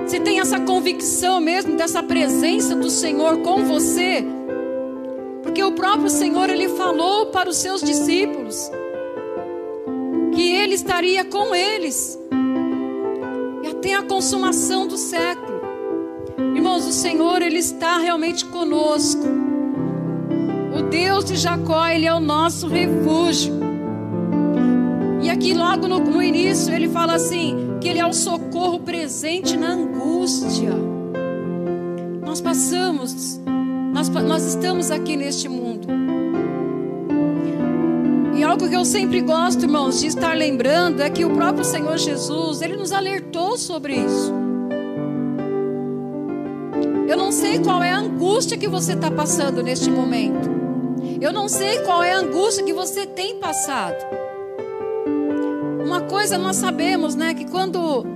Você 0.06 0.20
tem 0.20 0.38
essa 0.38 0.60
convicção 0.60 1.40
mesmo 1.40 1.76
dessa 1.76 2.00
presença 2.00 2.76
do 2.76 2.90
Senhor 2.90 3.38
com 3.38 3.64
você. 3.64 4.24
Porque 5.42 5.64
o 5.64 5.72
próprio 5.72 6.08
Senhor, 6.08 6.48
Ele 6.48 6.68
falou 6.68 7.26
para 7.26 7.50
os 7.50 7.56
seus 7.56 7.82
discípulos 7.82 8.70
que 10.40 10.50
Ele 10.54 10.74
estaria 10.74 11.22
com 11.22 11.54
eles. 11.54 12.18
E 13.62 13.66
até 13.66 13.92
a 13.92 14.02
consumação 14.02 14.88
do 14.88 14.96
século. 14.96 15.60
Irmãos, 16.56 16.86
o 16.86 16.92
Senhor, 16.92 17.42
Ele 17.42 17.58
está 17.58 17.98
realmente 17.98 18.46
conosco. 18.46 19.22
O 20.74 20.82
Deus 20.88 21.26
de 21.26 21.36
Jacó, 21.36 21.86
Ele 21.86 22.06
é 22.06 22.14
o 22.14 22.20
nosso 22.20 22.68
refúgio. 22.68 23.52
E 25.20 25.28
aqui, 25.28 25.52
logo 25.52 25.86
no, 25.86 25.98
no 25.98 26.22
início, 26.22 26.72
ele 26.72 26.88
fala 26.88 27.16
assim: 27.16 27.76
que 27.78 27.86
Ele 27.90 27.98
é 27.98 28.06
o 28.06 28.14
socorro 28.14 28.80
presente 28.80 29.58
na 29.58 29.72
angústia. 29.72 30.72
Nós 32.24 32.40
passamos, 32.40 33.38
nós, 33.92 34.08
nós 34.08 34.42
estamos 34.46 34.90
aqui 34.90 35.16
neste 35.16 35.50
mundo. 35.50 35.69
E 38.40 38.42
algo 38.42 38.70
que 38.70 38.74
eu 38.74 38.86
sempre 38.86 39.20
gosto, 39.20 39.66
irmãos, 39.66 40.00
de 40.00 40.06
estar 40.06 40.34
lembrando 40.34 41.02
é 41.02 41.10
que 41.10 41.26
o 41.26 41.30
próprio 41.30 41.62
Senhor 41.62 41.98
Jesus, 41.98 42.62
Ele 42.62 42.74
nos 42.74 42.90
alertou 42.90 43.58
sobre 43.58 43.96
isso. 43.96 44.32
Eu 47.06 47.18
não 47.18 47.30
sei 47.30 47.58
qual 47.58 47.82
é 47.82 47.90
a 47.90 47.98
angústia 47.98 48.56
que 48.56 48.66
você 48.66 48.94
está 48.94 49.10
passando 49.10 49.62
neste 49.62 49.90
momento. 49.90 50.48
Eu 51.20 51.34
não 51.34 51.50
sei 51.50 51.80
qual 51.80 52.02
é 52.02 52.12
a 52.12 52.16
angústia 52.16 52.64
que 52.64 52.72
você 52.72 53.04
tem 53.04 53.36
passado. 53.36 54.02
Uma 55.84 56.00
coisa 56.00 56.38
nós 56.38 56.56
sabemos, 56.56 57.14
né? 57.14 57.34
Que 57.34 57.44
quando 57.44 58.06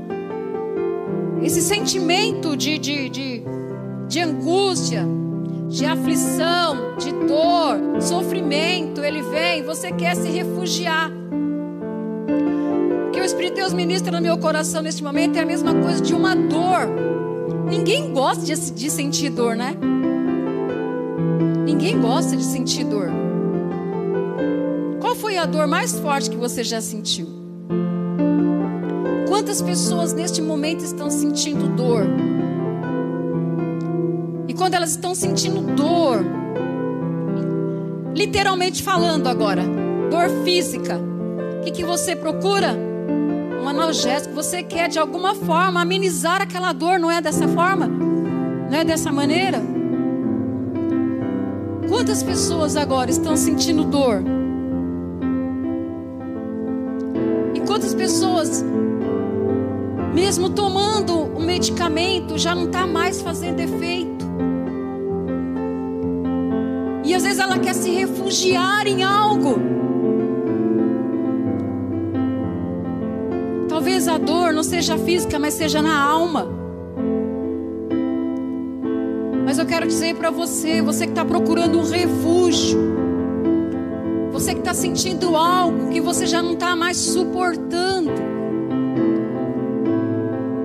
esse 1.43 1.61
sentimento 1.61 2.57
de, 2.57 2.78
de, 2.78 3.11
de, 3.11 3.43
de 4.09 4.21
angústia, 4.21 5.07
de 5.68 5.85
aflição, 5.87 6.97
de 6.99 7.12
dor, 7.26 8.00
sofrimento, 8.00 9.02
ele 9.02 9.23
vem, 9.23 9.62
você 9.62 9.90
quer 9.92 10.14
se 10.14 10.28
refugiar. 10.28 11.11
O 13.09 13.11
que 13.11 13.21
o 13.21 13.25
Espírito 13.25 13.54
de 13.54 13.61
Deus 13.61 13.73
ministra 13.73 14.12
no 14.12 14.21
meu 14.21 14.38
coração 14.38 14.83
neste 14.83 15.02
momento 15.02 15.37
é 15.37 15.42
a 15.42 15.47
mesma 15.47 15.75
coisa 15.75 16.00
de 16.00 16.14
uma 16.14 16.35
dor. 16.35 16.88
Ninguém 17.68 18.12
gosta 18.12 18.44
de, 18.44 18.54
de 18.73 18.90
sentir 18.90 19.30
dor, 19.30 19.56
né? 19.56 19.75
Ninguém 21.64 22.00
gosta 22.00 22.37
de 22.37 22.44
sentir 22.44 22.85
dor. 22.85 23.09
Qual 25.00 25.14
foi 25.14 25.38
a 25.38 25.47
dor 25.47 25.66
mais 25.66 25.99
forte 25.99 26.30
que 26.30 26.37
você 26.37 26.62
já 26.62 26.80
sentiu? 26.80 27.26
Quantas 29.28 29.61
pessoas 29.62 30.12
neste 30.12 30.40
momento 30.40 30.85
estão 30.85 31.11
sentindo 31.11 31.68
dor? 31.68 32.06
Quando 34.56 34.75
elas 34.75 34.90
estão 34.90 35.14
sentindo 35.14 35.61
dor, 35.75 36.25
literalmente 38.14 38.82
falando 38.82 39.28
agora, 39.28 39.62
dor 40.11 40.28
física, 40.44 41.00
O 41.61 41.64
que, 41.64 41.70
que 41.70 41.84
você 41.84 42.14
procura? 42.14 42.76
Um 43.62 43.66
analgésico. 43.66 44.34
Você 44.34 44.62
quer 44.62 44.87
de 44.90 44.99
alguma 44.99 45.34
forma 45.34 45.80
amenizar 45.80 46.42
aquela 46.42 46.75
dor, 46.75 46.99
não 46.99 47.11
é 47.11 47.23
dessa 47.23 47.49
forma? 47.49 47.87
Não 47.87 48.78
é 48.78 48.84
dessa 48.84 49.11
maneira? 49.11 49.62
Quantas 51.88 52.23
pessoas 52.23 52.76
agora 52.76 53.11
estão 53.11 53.34
sentindo 53.34 53.82
dor? 53.84 54.23
E 57.54 57.61
quantas 57.61 57.94
pessoas, 57.94 58.62
mesmo 60.12 60.50
tomando 60.50 61.18
o 61.18 61.40
medicamento, 61.40 62.37
já 62.37 62.54
não 62.54 62.66
está 62.66 62.87
mais 62.87 63.23
fazendo 63.23 63.61
efeito? 63.61 64.13
Vezes 67.25 67.38
ela 67.40 67.59
quer 67.59 67.75
se 67.75 67.90
refugiar 67.90 68.87
em 68.87 69.02
algo. 69.02 69.59
Talvez 73.69 74.07
a 74.07 74.19
dor 74.19 74.52
não 74.52 74.62
seja 74.62 74.97
física, 74.99 75.38
mas 75.38 75.54
seja 75.54 75.83
na 75.83 76.00
alma. 76.00 76.49
Mas 79.45 79.59
eu 79.59 79.66
quero 79.66 79.87
dizer 79.87 80.14
para 80.16 80.31
você, 80.31 80.81
você 80.81 81.07
que 81.07 81.12
está 81.12 81.25
procurando 81.25 81.78
um 81.78 81.88
refúgio, 81.88 82.78
você 84.31 84.52
que 84.52 84.61
está 84.61 84.75
sentindo 84.75 85.35
algo 85.35 85.88
que 85.90 86.00
você 86.00 86.26
já 86.26 86.43
não 86.43 86.52
está 86.52 86.76
mais 86.76 86.97
suportando. 86.97 88.12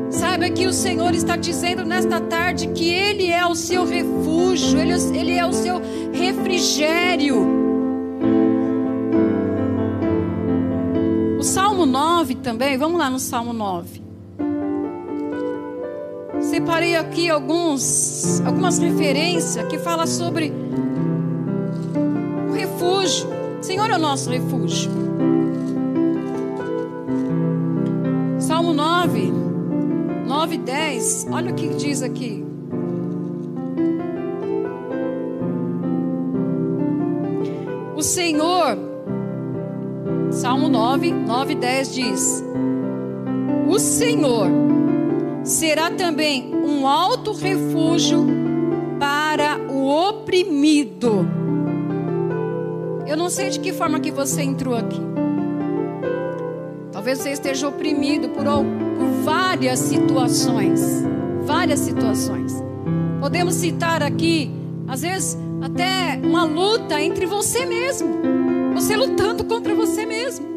Saiba 0.09 0.49
que 0.49 0.67
o 0.67 0.73
Senhor 0.73 1.13
está 1.13 1.35
dizendo 1.35 1.85
nesta 1.85 2.19
tarde 2.19 2.67
que 2.67 2.89
Ele 2.89 3.31
é 3.31 3.45
o 3.45 3.55
seu 3.55 3.85
refúgio, 3.85 4.79
Ele, 4.79 4.93
ele 5.17 5.33
é 5.37 5.45
o 5.45 5.53
seu 5.53 5.81
refrigério. 6.19 7.45
O 11.39 11.43
Salmo 11.43 11.85
9 11.85 12.35
também, 12.35 12.77
vamos 12.77 12.99
lá 12.99 13.09
no 13.09 13.19
Salmo 13.19 13.53
9 13.53 14.09
separei 16.49 16.95
aqui 16.95 17.29
alguns, 17.29 18.41
algumas 18.41 18.79
referências 18.79 19.65
que 19.67 19.77
fala 19.77 20.07
sobre 20.07 20.51
o 22.49 22.53
refúgio. 22.53 23.29
O 23.59 23.63
Senhor 23.63 23.89
é 23.89 23.95
o 23.95 23.99
nosso 23.99 24.29
refúgio. 24.29 24.91
Salmo 28.39 28.73
9, 28.73 29.31
9 30.25 30.55
e 30.55 30.57
10. 30.57 31.27
Olha 31.31 31.51
o 31.51 31.55
que 31.55 31.69
diz 31.69 32.01
aqui. 32.01 32.48
O 37.99 38.01
Senhor, 38.01 38.77
Salmo 40.31 40.69
9, 40.69 41.11
9 41.11 41.51
e 41.51 41.55
10 41.55 41.93
diz: 41.93 42.45
O 43.67 43.77
Senhor 43.77 44.47
será 45.43 45.91
também 45.91 46.55
um 46.55 46.87
alto 46.87 47.33
refúgio 47.33 48.25
para 48.97 49.57
o 49.69 49.85
oprimido. 49.85 51.27
Eu 53.05 53.17
não 53.17 53.29
sei 53.29 53.49
de 53.49 53.59
que 53.59 53.73
forma 53.73 53.99
que 53.99 54.11
você 54.11 54.43
entrou 54.43 54.77
aqui. 54.77 55.01
Talvez 56.93 57.17
você 57.17 57.31
esteja 57.31 57.67
oprimido 57.67 58.29
por, 58.29 58.45
por 58.45 59.07
várias 59.25 59.77
situações. 59.77 61.03
Várias 61.43 61.81
situações. 61.81 62.63
Podemos 63.19 63.55
citar 63.55 64.01
aqui, 64.01 64.49
às 64.87 65.01
vezes, 65.01 65.37
até 65.61 66.19
uma 66.23 66.43
luta 66.43 67.01
entre 67.01 67.25
você 67.25 67.65
mesmo. 67.65 68.19
Você 68.73 68.95
lutando 68.95 69.43
contra 69.43 69.73
você 69.75 70.05
mesmo. 70.05 70.49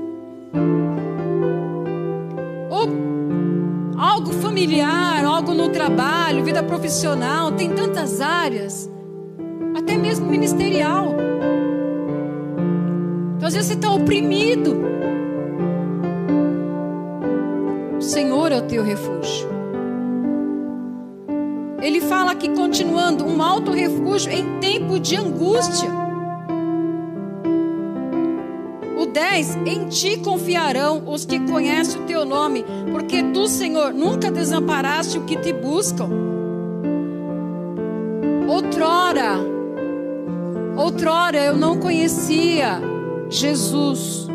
algo 4.03 4.33
familiar, 4.35 5.25
algo 5.25 5.55
no 5.55 5.71
trabalho, 5.71 6.45
vida 6.45 6.63
profissional, 6.63 7.53
tem 7.53 7.71
tantas 7.71 8.21
áreas, 8.21 8.91
até 9.77 9.97
mesmo 9.97 10.27
ministerial. 10.27 11.15
Então, 13.37 13.49
às 13.49 13.55
vezes 13.55 13.69
você 13.69 13.75
está 13.75 13.91
oprimido. 13.91 14.77
O 17.97 18.03
Senhor 18.03 18.53
é 18.53 18.59
o 18.59 18.63
teu 18.63 18.83
refúgio. 18.83 19.62
Ele 21.83 22.01
fala 22.01 22.33
aqui, 22.33 22.49
continuando, 22.49 23.27
um 23.27 23.43
alto 23.43 23.73
refúgio 23.73 24.33
em 24.33 24.59
tempo 24.61 24.99
de 24.99 25.17
angústia. 25.17 26.03
10: 29.13 29.59
Em 29.67 29.89
ti 29.89 30.17
confiarão 30.17 31.03
os 31.07 31.25
que 31.25 31.39
conhecem 31.41 32.01
o 32.01 32.05
teu 32.05 32.25
nome, 32.25 32.65
porque 32.91 33.23
tu, 33.23 33.47
Senhor, 33.47 33.93
nunca 33.93 34.31
desamparaste 34.31 35.19
o 35.19 35.25
que 35.25 35.37
te 35.37 35.53
buscam. 35.53 36.09
Outrora, 38.49 39.39
outrora 40.77 41.39
eu 41.39 41.57
não 41.57 41.79
conhecia 41.79 42.81
Jesus 43.29 44.27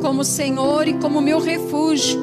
como 0.00 0.24
Senhor 0.24 0.86
e 0.86 0.94
como 0.94 1.20
meu 1.20 1.40
refúgio. 1.40 2.20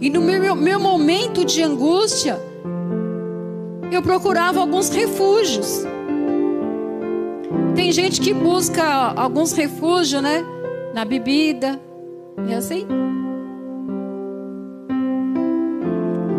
E 0.00 0.10
no 0.10 0.20
meu, 0.20 0.54
meu 0.54 0.78
momento 0.78 1.44
de 1.44 1.62
angústia, 1.62 2.38
eu 3.94 4.02
procurava 4.02 4.60
alguns 4.60 4.88
refúgios. 4.90 5.84
Tem 7.74 7.92
gente 7.92 8.20
que 8.20 8.32
busca 8.32 8.84
alguns 9.16 9.52
refúgios, 9.52 10.22
né? 10.22 10.44
Na 10.92 11.04
bebida. 11.04 11.80
É 12.48 12.54
assim? 12.54 12.86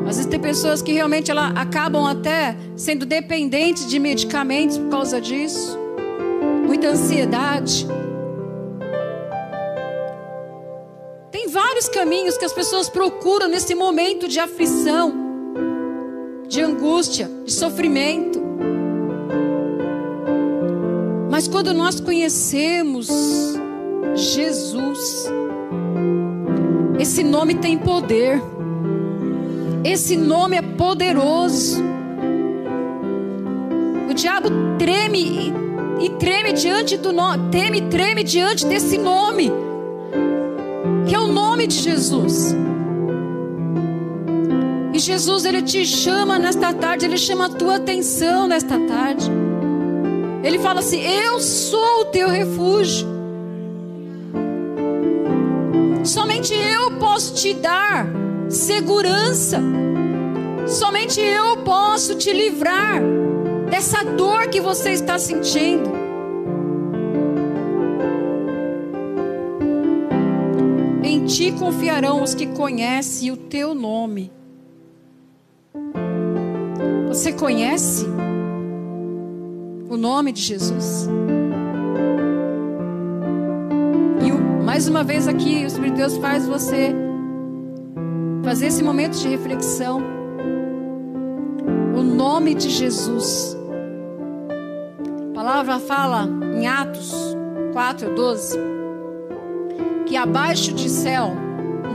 Às 0.07 0.17
vezes 0.17 0.25
tem 0.27 0.39
pessoas 0.39 0.81
que 0.81 0.93
realmente 0.93 1.31
ela, 1.31 1.47
acabam 1.49 2.05
até 2.05 2.55
sendo 2.75 3.05
dependentes 3.05 3.87
de 3.87 3.99
medicamentos 3.99 4.77
por 4.77 4.89
causa 4.89 5.19
disso. 5.19 5.77
Muita 6.65 6.89
ansiedade. 6.89 7.87
Tem 11.31 11.47
vários 11.49 11.89
caminhos 11.89 12.37
que 12.37 12.45
as 12.45 12.53
pessoas 12.53 12.87
procuram 12.87 13.47
nesse 13.47 13.75
momento 13.75 14.27
de 14.27 14.39
aflição, 14.39 15.24
de 16.47 16.61
angústia, 16.61 17.29
de 17.43 17.51
sofrimento. 17.51 18.41
Mas 21.29 21.47
quando 21.47 21.73
nós 21.73 21.99
conhecemos 21.99 23.09
Jesus, 24.15 25.29
esse 26.99 27.23
nome 27.23 27.55
tem 27.55 27.77
poder. 27.77 28.41
Esse 29.83 30.15
nome 30.15 30.55
é 30.55 30.61
poderoso. 30.61 31.83
O 34.09 34.13
diabo 34.13 34.49
treme 34.79 35.53
e, 35.99 36.09
treme 36.11 36.53
diante 36.53 36.97
do 36.97 37.11
nome, 37.11 37.49
teme 37.51 37.81
treme 37.81 38.23
diante 38.23 38.65
desse 38.65 38.97
nome, 38.97 39.51
que 41.07 41.13
é 41.13 41.19
o 41.19 41.27
nome 41.27 41.67
de 41.67 41.75
Jesus. 41.75 42.55
E 44.95 44.99
Jesus 44.99 45.43
ele 45.43 45.61
te 45.61 45.85
chama 45.85 46.39
nesta 46.39 46.73
tarde, 46.73 47.03
ele 47.03 47.17
chama 47.17 47.47
a 47.47 47.49
tua 47.49 47.75
atenção 47.75 48.47
nesta 48.47 48.79
tarde. 48.79 49.29
Ele 50.41 50.57
fala 50.57 50.79
assim: 50.79 51.01
Eu 51.01 51.37
sou 51.41 52.03
o 52.03 52.05
teu 52.05 52.29
refúgio. 52.29 53.05
Somente 56.01 56.53
eu 56.53 56.91
posso 56.91 57.33
te 57.33 57.53
dar 57.55 58.07
segurança. 58.47 59.61
Somente 60.65 61.19
eu 61.19 61.57
posso 61.57 62.15
te 62.15 62.31
livrar 62.31 63.01
dessa 63.69 64.01
dor 64.01 64.47
que 64.47 64.61
você 64.61 64.91
está 64.91 65.19
sentindo. 65.19 65.91
Em 71.03 71.25
ti 71.25 71.51
confiarão 71.51 72.23
os 72.23 72.33
que 72.33 72.47
conhecem 72.47 73.29
o 73.29 73.35
teu 73.35 73.75
nome. 73.75 74.31
Você 77.15 77.31
conhece? 77.31 78.05
o 79.89 79.95
nome 79.95 80.33
de 80.33 80.41
Jesus. 80.41 81.07
E 84.21 84.63
mais 84.65 84.89
uma 84.89 85.01
vez 85.01 85.25
aqui, 85.25 85.63
o 85.63 85.67
Espírito 85.67 85.93
de 85.93 86.01
Deus 86.01 86.17
faz 86.17 86.45
você 86.45 86.93
fazer 88.43 88.67
esse 88.67 88.83
momento 88.83 89.17
de 89.17 89.29
reflexão. 89.29 90.01
O 91.97 92.03
nome 92.03 92.53
de 92.53 92.69
Jesus. 92.69 93.57
A 95.31 95.33
palavra 95.33 95.79
fala 95.79 96.27
em 96.59 96.67
Atos 96.67 97.13
4, 97.71 98.13
12 98.13 98.59
que 100.05 100.17
abaixo 100.17 100.73
de 100.73 100.89
céu 100.89 101.31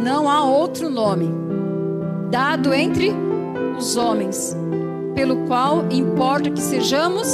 não 0.03 0.31
há 0.31 0.43
outro 0.43 0.89
nome 0.89 1.29
dado 2.31 2.73
entre 2.73 3.13
os 3.77 3.97
homens, 3.97 4.57
pelo 5.31 5.47
qual 5.47 5.87
importa 5.93 6.51
que 6.51 6.61
sejamos 6.61 7.29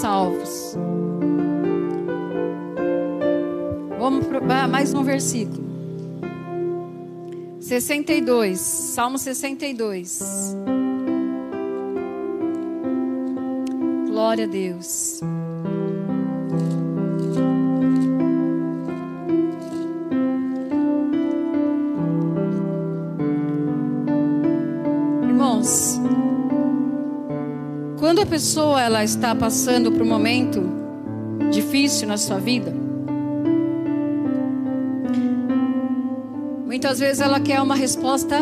salvos. 0.00 0.76
Vamos 4.00 4.26
para 4.26 4.66
mais 4.66 4.92
um 4.92 5.04
versículo. 5.04 5.64
62, 7.60 8.58
Salmo 8.58 9.16
62. 9.16 10.56
Glória 14.08 14.44
a 14.44 14.48
Deus. 14.48 15.20
Quando 28.16 28.28
a 28.28 28.30
pessoa 28.30 28.80
ela 28.80 29.04
está 29.04 29.34
passando 29.34 29.92
por 29.92 30.00
um 30.00 30.06
momento 30.06 30.62
difícil 31.50 32.08
na 32.08 32.16
sua 32.16 32.38
vida, 32.38 32.72
muitas 36.64 36.98
vezes 36.98 37.20
ela 37.20 37.38
quer 37.38 37.60
uma 37.60 37.74
resposta 37.74 38.40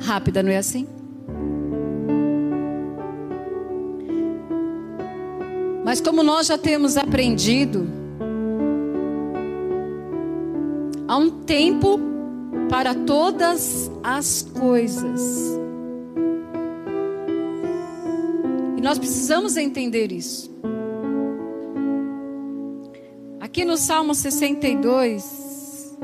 rápida, 0.00 0.42
não 0.42 0.50
é 0.50 0.56
assim? 0.56 0.88
Mas 5.84 6.00
como 6.00 6.22
nós 6.22 6.46
já 6.46 6.56
temos 6.56 6.96
aprendido, 6.96 7.86
há 11.06 11.18
um 11.18 11.28
tempo 11.42 12.00
para 12.70 12.94
todas 12.94 13.90
as 14.02 14.48
coisas. 14.58 15.60
Nós 18.82 18.98
precisamos 18.98 19.56
entender 19.56 20.10
isso. 20.10 20.50
Aqui 23.40 23.64
no 23.64 23.76
Salmo 23.76 24.12
62, 24.12 25.94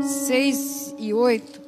6 0.00 0.94
e 0.98 1.14
8, 1.14 1.62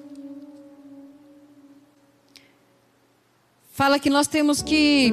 fala 3.70 4.01
que 4.01 4.11
nós 4.11 4.27
temos 4.27 4.61
que 4.61 5.12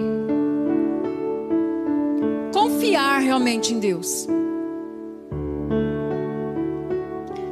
confiar 2.51 3.19
realmente 3.19 3.75
em 3.75 3.79
Deus. 3.79 4.27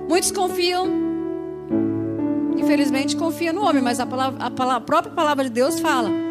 Muitos 0.10 0.32
confiam, 0.32 0.88
infelizmente, 2.58 3.16
confiam 3.16 3.54
no 3.54 3.62
homem, 3.62 3.84
mas 3.84 4.00
a, 4.00 4.06
palavra, 4.08 4.44
a, 4.44 4.50
palavra, 4.50 4.78
a 4.78 4.82
própria 4.82 5.14
palavra 5.14 5.44
de 5.44 5.52
Deus 5.52 5.80
fala 5.80 6.26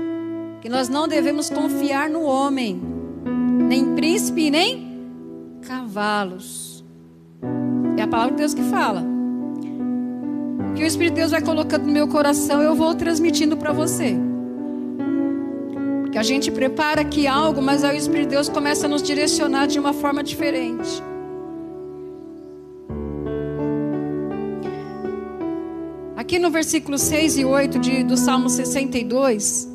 que 0.64 0.68
nós 0.70 0.88
não 0.88 1.07
devemos 1.07 1.50
confiar 1.50 2.09
no 2.09 2.22
homem, 2.22 2.81
nem 3.68 3.94
príncipe, 3.94 4.50
nem 4.50 5.11
cavalos. 5.61 6.83
É 7.98 8.03
a 8.03 8.09
palavra 8.09 8.31
de 8.31 8.38
Deus 8.38 8.55
que 8.55 8.62
fala. 8.62 9.05
O 10.70 10.72
que 10.72 10.83
o 10.83 10.87
Espírito 10.87 11.16
de 11.16 11.20
Deus 11.20 11.33
vai 11.33 11.42
colocando 11.42 11.85
no 11.85 11.92
meu 11.92 12.09
coração, 12.09 12.62
eu 12.62 12.74
vou 12.74 12.94
transmitindo 12.94 13.59
para 13.59 13.74
você. 13.74 14.16
Que 16.11 16.16
a 16.16 16.22
gente 16.22 16.50
prepara 16.50 17.03
aqui 17.03 17.27
algo, 17.27 17.61
mas 17.61 17.85
aí 17.85 17.96
o 17.96 17.98
Espírito 17.98 18.29
de 18.29 18.35
Deus 18.37 18.48
começa 18.48 18.87
a 18.87 18.88
nos 18.88 19.03
direcionar 19.03 19.66
de 19.66 19.79
uma 19.79 19.92
forma 19.92 20.24
diferente. 20.24 21.03
Aqui 26.16 26.38
no 26.38 26.50
versículo 26.50 26.96
6 26.96 27.37
e 27.37 27.44
8 27.44 27.79
de, 27.79 28.03
do 28.03 28.16
Salmo 28.16 28.48
62, 28.48 29.73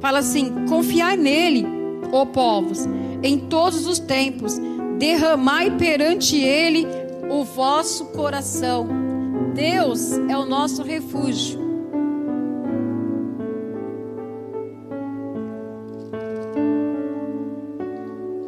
fala 0.00 0.18
assim: 0.18 0.66
Confiai 0.68 1.16
nele, 1.16 1.66
ó 2.12 2.24
povos, 2.24 2.86
em 3.22 3.38
todos 3.38 3.86
os 3.86 3.98
tempos, 3.98 4.58
derramai 4.98 5.70
perante 5.76 6.36
ele 6.36 6.86
o 7.30 7.44
vosso 7.44 8.06
coração. 8.06 8.88
Deus 9.54 10.12
é 10.28 10.36
o 10.36 10.44
nosso 10.44 10.82
refúgio. 10.82 11.60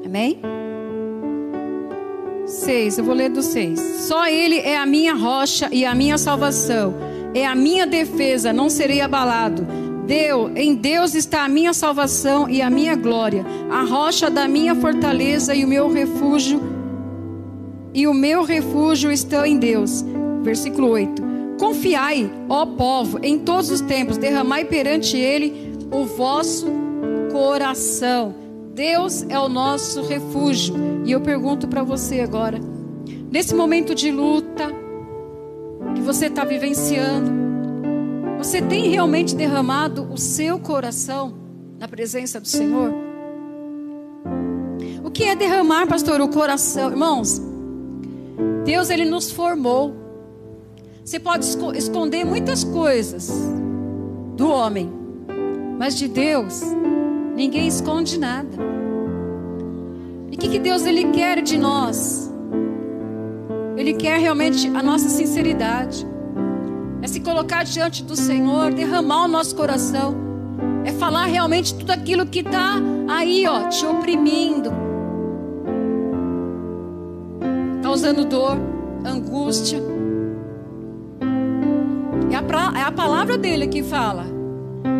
Amém? 0.05 0.41
6, 2.47 2.99
eu 2.99 3.05
vou 3.05 3.15
ler 3.15 3.31
do 3.31 3.43
6. 3.43 3.81
Só 4.07 4.27
Ele 4.27 4.59
é 4.59 4.77
a 4.77 4.85
minha 4.85 5.15
rocha 5.15 5.69
e 5.73 5.87
a 5.87 5.95
minha 5.95 6.19
salvação, 6.19 6.95
é 7.35 7.47
a 7.47 7.55
minha 7.55 7.87
defesa, 7.87 8.53
não 8.53 8.69
serei 8.69 9.01
abalado. 9.01 9.67
Deus, 10.13 10.53
em 10.57 10.75
Deus 10.75 11.15
está 11.15 11.43
a 11.43 11.49
minha 11.49 11.73
salvação 11.73 12.47
e 12.47 12.61
a 12.61 12.69
minha 12.69 12.95
glória, 12.95 13.47
a 13.71 13.83
rocha 13.83 14.29
da 14.29 14.47
minha 14.47 14.75
fortaleza 14.75 15.55
e 15.55 15.65
o 15.65 15.69
meu 15.69 15.91
refúgio. 15.91 16.61
E 17.95 18.07
o 18.07 18.13
meu 18.13 18.43
refúgio 18.43 19.11
está 19.11 19.49
em 19.49 19.57
Deus. 19.57 20.05
Versículo 20.43 20.91
8. 20.91 21.23
Confiai, 21.59 22.31
ó 22.47 22.67
povo, 22.67 23.21
em 23.23 23.39
todos 23.39 23.71
os 23.71 23.81
tempos, 23.81 24.19
derramai 24.19 24.67
perante 24.67 25.17
Ele 25.17 25.73
o 25.91 26.05
vosso 26.05 26.67
coração 27.33 28.35
Deus 28.75 29.25
é 29.31 29.39
o 29.39 29.49
nosso 29.49 30.03
refúgio. 30.03 30.75
E 31.07 31.13
eu 31.13 31.23
pergunto 31.23 31.67
para 31.67 31.83
você 31.83 32.21
agora, 32.21 32.61
nesse 33.31 33.55
momento 33.55 33.95
de 33.95 34.11
luta 34.11 34.69
que 35.95 36.03
você 36.03 36.27
está 36.27 36.45
vivenciando, 36.45 37.42
você 38.43 38.61
tem 38.61 38.89
realmente 38.89 39.35
derramado 39.35 40.09
o 40.11 40.17
seu 40.17 40.59
coração 40.59 41.35
na 41.79 41.89
presença 41.89 42.41
do 42.41 42.49
Senhor? 42.49 42.93
O 45.05 45.11
que 45.11 45.25
é 45.25 45.35
derramar, 45.35 45.87
pastor, 45.87 46.21
o 46.21 46.29
coração? 46.29 46.91
Irmãos, 46.91 47.41
Deus 48.65 48.91
ele 48.91 49.05
nos 49.05 49.31
formou. 49.31 49.95
Você 51.05 51.19
pode 51.19 51.47
esconder 51.77 52.25
muitas 52.25 52.65
coisas 52.65 53.31
do 54.37 54.49
homem, 54.49 54.91
mas 55.79 55.97
de 55.97 56.07
Deus 56.09 56.63
Ninguém 57.35 57.67
esconde 57.67 58.19
nada. 58.19 58.57
E 60.31 60.35
o 60.35 60.39
que, 60.39 60.49
que 60.49 60.59
Deus 60.59 60.85
ele 60.85 61.11
quer 61.13 61.41
de 61.43 61.57
nós? 61.57 62.31
Ele 63.77 63.95
quer 63.95 64.19
realmente 64.19 64.69
a 64.69 64.83
nossa 64.83 65.09
sinceridade. 65.09 66.07
É 67.03 67.09
se 67.09 67.19
colocar 67.19 67.65
diante 67.65 68.05
do 68.05 68.15
Senhor, 68.15 68.73
derramar 68.73 69.25
o 69.25 69.29
nosso 69.29 69.57
coração. 69.57 70.15
É 70.85 70.93
falar 70.93 71.27
realmente 71.27 71.75
tudo 71.75 71.91
aquilo 71.91 72.25
que 72.25 72.39
está 72.41 72.77
aí, 73.09 73.45
ó, 73.47 73.69
te 73.69 73.85
oprimindo, 73.85 74.71
causando 77.83 78.25
dor, 78.25 78.57
angústia. 79.05 79.83
É 82.31 82.37
a, 82.37 82.81
é 82.81 82.83
a 82.85 82.93
palavra 82.93 83.37
dele 83.37 83.67
que 83.67 83.83
fala 83.83 84.25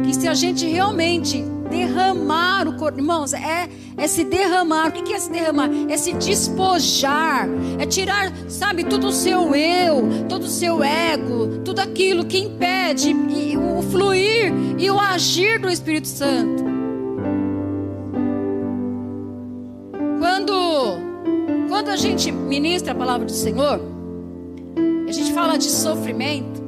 que 0.05 0.15
se 0.15 0.27
a 0.27 0.35
gente 0.35 0.67
realmente 0.67 1.45
derramar 1.73 2.69
o 2.69 2.77
corpo. 2.77 2.99
Irmãos, 2.99 3.33
é, 3.33 3.69
é 3.97 4.07
se 4.07 4.25
derramar. 4.25 4.89
O 4.89 4.93
que 4.93 5.13
é 5.13 5.19
se 5.19 5.31
derramar? 5.31 5.71
É 5.89 5.97
se 5.97 6.13
despojar. 6.13 7.49
É 7.79 7.87
tirar, 7.87 8.33
sabe, 8.49 8.85
todo 8.85 9.09
o 9.09 9.13
seu 9.13 9.55
eu, 9.55 10.27
todo 10.29 10.43
o 10.43 10.49
seu 10.49 10.85
ego, 10.85 11.63
tudo 11.65 11.81
aquilo 11.81 12.27
que 12.27 12.39
impede 12.39 13.17
o 13.57 13.83
fluir 13.83 14.53
e 14.79 14.91
o 14.91 15.01
agir 15.01 15.59
do 15.59 15.69
Espírito 15.69 16.09
Santo. 16.09 16.63
Quando, 20.19 20.99
quando 21.69 21.89
a 21.89 21.97
gente 21.97 22.31
ministra 22.31 22.93
a 22.93 22.95
palavra 22.95 23.27
do 23.27 23.33
Senhor, 23.33 23.81
a 25.09 25.13
gente 25.13 25.33
fala 25.33 25.57
de 25.57 25.71
sofrimento. 25.71 26.63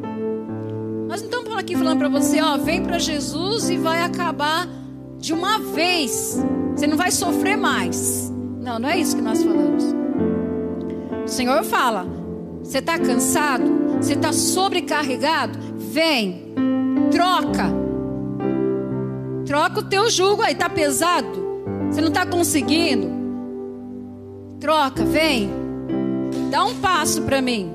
Nós 1.08 1.20
não 1.20 1.28
estamos 1.28 1.56
aqui 1.56 1.76
falando 1.76 1.98
para 1.98 2.08
você, 2.08 2.40
ó, 2.40 2.56
vem 2.56 2.82
para 2.82 2.98
Jesus 2.98 3.70
e 3.70 3.76
vai 3.76 4.02
acabar 4.02 4.66
de 5.24 5.32
uma 5.32 5.58
vez. 5.58 6.38
Você 6.76 6.86
não 6.86 6.98
vai 6.98 7.10
sofrer 7.10 7.56
mais. 7.56 8.30
Não, 8.60 8.78
não 8.78 8.88
é 8.88 8.98
isso 8.98 9.16
que 9.16 9.22
nós 9.22 9.42
falamos. 9.42 9.84
O 11.24 11.28
Senhor 11.28 11.64
fala: 11.64 12.06
você 12.62 12.78
está 12.78 12.98
cansado? 12.98 13.64
Você 13.96 14.12
está 14.12 14.32
sobrecarregado? 14.32 15.58
Vem, 15.76 16.54
troca. 17.10 17.72
Troca 19.46 19.80
o 19.80 19.84
teu 19.84 20.10
jugo 20.10 20.42
aí, 20.42 20.52
está 20.52 20.68
pesado? 20.68 21.42
Você 21.90 22.00
não 22.00 22.08
está 22.08 22.26
conseguindo? 22.26 23.10
Troca, 24.60 25.04
vem. 25.04 25.48
Dá 26.50 26.64
um 26.64 26.74
passo 26.76 27.22
para 27.22 27.40
mim. 27.40 27.72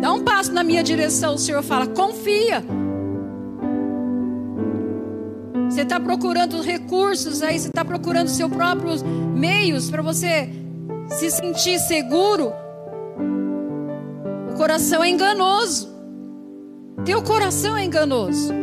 Dá 0.00 0.12
um 0.12 0.22
passo 0.22 0.52
na 0.52 0.64
minha 0.64 0.82
direção. 0.82 1.34
O 1.34 1.38
Senhor 1.38 1.62
fala: 1.62 1.86
confia. 1.86 2.64
Você 5.76 5.82
está 5.82 6.00
procurando 6.00 6.62
recursos 6.62 7.42
aí, 7.42 7.58
você 7.58 7.68
está 7.68 7.84
procurando 7.84 8.28
seus 8.28 8.50
próprios 8.50 9.02
meios 9.02 9.90
para 9.90 10.00
você 10.00 10.48
se 11.06 11.30
sentir 11.30 11.78
seguro. 11.80 12.50
O 14.50 14.56
coração 14.56 15.04
é 15.04 15.10
enganoso. 15.10 15.94
Teu 17.04 17.22
coração 17.22 17.76
é 17.76 17.84
enganoso. 17.84 18.54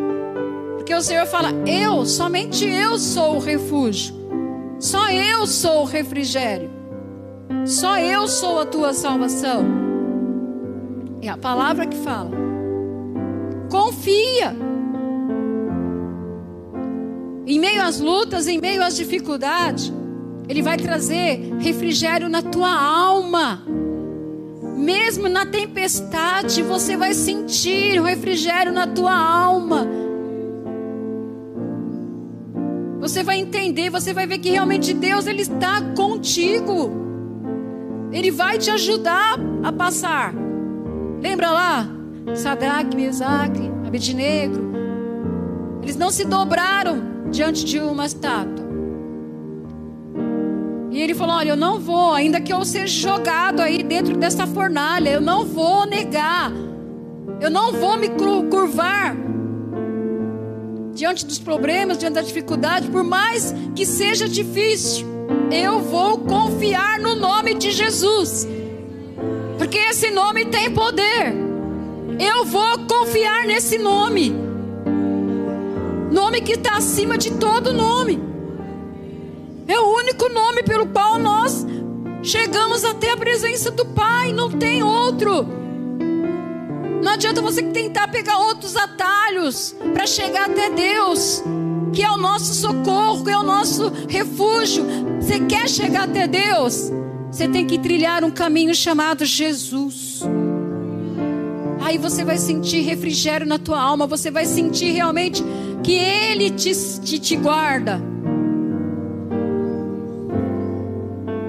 Porque 0.76 0.91
o 0.95 1.02
Senhor 1.04 1.28
fala: 1.28 1.49
Eu, 1.67 2.04
somente 2.04 2.65
eu 2.65 2.97
sou 2.97 3.36
o 3.36 3.39
refúgio. 3.39 4.15
Só 4.80 5.12
eu 5.12 5.45
sou 5.45 5.84
o 5.84 5.86
refrigério. 5.86 6.71
Só 7.63 7.99
eu 7.99 8.28
sou 8.28 8.60
a 8.60 8.65
tua 8.65 8.91
salvação. 8.91 9.63
É 11.21 11.30
a 11.30 11.38
palavra 11.38 11.86
que 11.86 11.97
fala. 11.97 12.32
Confia. 13.69 14.72
Em 17.45 17.60
meio 17.60 17.82
às 17.82 17.99
lutas, 17.99 18.47
em 18.47 18.60
meio 18.60 18.82
às 18.82 18.95
dificuldades, 18.95 19.91
Ele 20.47 20.62
vai 20.62 20.77
trazer 20.77 21.53
refrigério 21.60 22.29
na 22.29 22.41
tua 22.41 22.73
alma. 22.73 23.63
Mesmo 24.77 25.27
na 25.27 25.45
tempestade, 25.45 26.62
você 26.62 26.95
vai 26.95 27.13
sentir 27.13 27.99
o 27.99 28.03
refrigério 28.03 28.71
na 28.71 28.88
tua 28.88 29.13
alma. 29.13 29.88
Você 32.99 33.23
vai 33.23 33.38
entender, 33.39 33.89
você 33.89 34.13
vai 34.13 34.25
ver 34.25 34.38
que 34.38 34.49
realmente 34.49 34.93
Deus 34.93 35.27
ele 35.27 35.41
está 35.41 35.82
contigo. 35.95 36.91
Ele 38.13 38.32
vai 38.32 38.58
te 38.58 38.71
ajudar 38.71 39.38
a 39.62 39.71
passar. 39.71 40.34
Lembra 41.21 41.51
lá? 41.51 41.89
Sadraque, 42.36 42.95
Mesaque, 42.95 43.69
Abednego. 43.86 44.71
Eles 45.82 45.97
não 45.97 46.10
se 46.10 46.23
dobraram 46.23 47.12
diante 47.34 47.65
de 47.65 47.80
uma 47.80 48.06
estátua. 48.06 48.63
E 50.91 51.02
ele 51.02 51.15
falou: 51.15 51.36
Olha, 51.36 51.50
eu 51.50 51.58
não 51.58 51.80
vou, 51.80 52.13
ainda 52.13 52.39
que 52.39 52.54
eu 52.54 52.63
seja 52.63 52.88
jogado 52.88 53.60
aí 53.60 53.82
dentro 53.82 54.15
dessa 54.15 54.46
fornalha, 54.46 55.10
eu 55.10 55.19
não 55.19 55.43
vou 55.43 55.86
negar, 55.86 56.52
eu 57.41 57.50
não 57.50 57.74
vou 57.74 57.98
me 57.98 58.10
curvar 58.10 59.17
diante 60.93 61.26
dos 61.26 61.39
problemas, 61.39 61.98
diante 61.98 62.13
da 62.13 62.22
dificuldade, 62.22 62.88
por 62.89 63.04
mais 63.04 63.54
que 63.76 63.84
seja 63.84 64.30
difícil, 64.30 65.08
eu 65.52 65.80
vou 65.80 66.19
confiar 66.19 67.00
no 67.00 67.15
nome 67.15 67.56
de 67.56 67.72
Jesus, 67.72 68.48
porque 69.58 69.80
esse 69.80 70.12
nome 70.12 70.46
tem 70.46 70.69
poder. 70.72 71.34
Eu 72.19 72.46
vou 72.46 72.78
confiar 72.88 73.48
nesse 73.48 73.80
nome, 73.80 74.36
nome 76.13 76.41
que 76.41 76.54
está 76.54 76.78
acima 76.78 77.17
de 77.17 77.32
todo 77.32 77.73
nome. 77.73 78.21
É 79.67 79.80
o 79.80 79.95
único 79.97 80.30
nome 80.30 80.62
pelo 80.62 80.86
qual 80.88 81.17
nós 81.17 81.65
chegamos 82.21 82.86
até 82.86 83.12
a 83.12 83.17
presença 83.17 83.71
do 83.71 83.84
Pai, 83.88 84.32
não 84.32 84.52
tem 84.52 84.84
outro. 84.84 85.47
Não 87.02 87.12
adianta 87.12 87.41
você 87.41 87.63
tentar 87.63 88.08
pegar 88.10 88.38
outros 88.38 88.78
atalhos 88.78 89.76
para 89.93 90.06
chegar 90.06 90.49
até 90.49 90.69
Deus, 90.69 91.43
que 91.91 92.04
é 92.04 92.12
o 92.12 92.17
nosso 92.17 92.54
socorro, 92.54 93.26
que 93.26 93.32
é 93.32 93.38
o 93.38 93.43
nosso 93.43 93.91
refúgio. 94.08 94.86
Você 95.19 95.39
quer 95.39 95.67
chegar 95.67 96.04
até 96.04 96.28
Deus? 96.28 96.91
Você 97.32 97.47
tem 97.47 97.65
que 97.65 97.80
trilhar 97.80 98.23
um 98.23 98.30
caminho 98.30 98.76
chamado 98.76 99.26
Jesus. 99.26 100.21
Aí 101.82 101.97
você 101.97 102.23
vai 102.23 102.38
sentir 102.38 102.82
refrigério 102.82 103.45
na 103.45 103.58
tua 103.58 103.82
alma, 103.82 104.06
você 104.08 104.32
vai 104.32 104.45
sentir 104.45 104.91
realmente 104.91 105.43
que 105.84 105.93
Ele 105.93 106.50
te, 106.50 106.72
te, 107.02 107.19
te 107.19 107.36
guarda. 107.36 108.02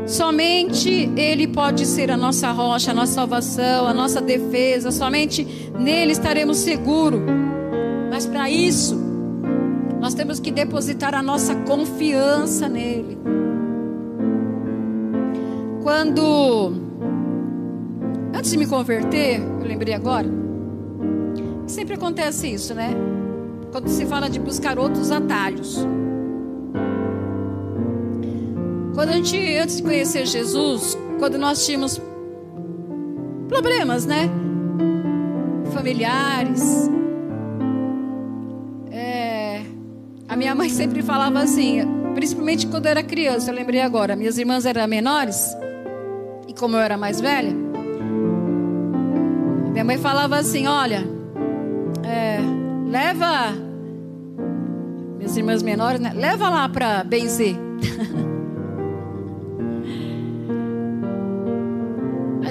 Somente 0.06 1.10
Ele 1.16 1.46
pode 1.46 1.86
ser 1.86 2.10
a 2.10 2.16
nossa 2.16 2.50
rocha, 2.50 2.90
a 2.90 2.94
nossa 2.94 3.12
salvação, 3.12 3.86
a 3.86 3.94
nossa 3.94 4.20
defesa. 4.20 4.90
Somente 4.90 5.46
nele 5.78 6.12
estaremos 6.12 6.58
seguros. 6.58 7.22
Mas 8.10 8.26
para 8.26 8.50
isso, 8.50 8.96
nós 10.00 10.14
temos 10.14 10.38
que 10.38 10.50
depositar 10.50 11.14
a 11.14 11.22
nossa 11.22 11.54
confiança 11.54 12.68
nele. 12.68 13.18
Quando, 15.82 16.72
antes 18.34 18.50
de 18.50 18.56
me 18.56 18.66
converter, 18.66 19.40
eu 19.40 19.66
lembrei 19.66 19.94
agora, 19.94 20.28
sempre 21.66 21.94
acontece 21.94 22.52
isso, 22.52 22.74
né? 22.74 23.13
Quando 23.74 23.88
se 23.88 24.06
fala 24.06 24.30
de 24.30 24.38
buscar 24.38 24.78
outros 24.78 25.10
atalhos. 25.10 25.84
Quando 28.94 29.08
a 29.08 29.12
gente, 29.14 29.36
antes 29.56 29.78
de 29.78 29.82
conhecer 29.82 30.26
Jesus, 30.26 30.96
quando 31.18 31.36
nós 31.36 31.66
tínhamos 31.66 32.00
problemas, 33.48 34.06
né? 34.06 34.30
Familiares. 35.72 36.88
É, 38.92 39.62
a 40.28 40.36
minha 40.36 40.54
mãe 40.54 40.68
sempre 40.68 41.02
falava 41.02 41.40
assim, 41.40 41.80
principalmente 42.14 42.68
quando 42.68 42.86
eu 42.86 42.92
era 42.92 43.02
criança, 43.02 43.50
eu 43.50 43.56
lembrei 43.56 43.80
agora, 43.80 44.14
minhas 44.14 44.38
irmãs 44.38 44.64
eram 44.64 44.86
menores, 44.86 45.52
e 46.46 46.54
como 46.54 46.76
eu 46.76 46.80
era 46.80 46.96
mais 46.96 47.20
velha, 47.20 47.52
minha 49.72 49.84
mãe 49.84 49.98
falava 49.98 50.36
assim: 50.36 50.68
olha, 50.68 51.04
é, 52.04 52.38
leva. 52.86 53.63
Minhas 55.24 55.36
irmãs 55.38 55.62
menores, 55.62 56.00
né? 56.00 56.12
Leva 56.14 56.50
lá 56.50 56.68
para 56.68 57.02
benzer. 57.02 57.56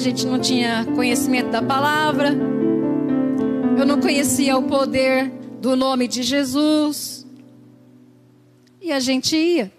gente 0.03 0.27
não 0.27 0.37
tinha 0.37 0.85
conhecimento 0.95 1.49
da 1.49 1.61
palavra, 1.61 2.31
eu 3.77 3.85
não 3.85 4.01
conhecia 4.01 4.57
o 4.57 4.63
poder 4.63 5.29
do 5.61 5.77
nome 5.77 6.09
de 6.09 6.21
Jesus. 6.21 7.25
E 8.81 8.91
a 8.91 8.99
gente 8.99 9.37
ia. 9.37 9.71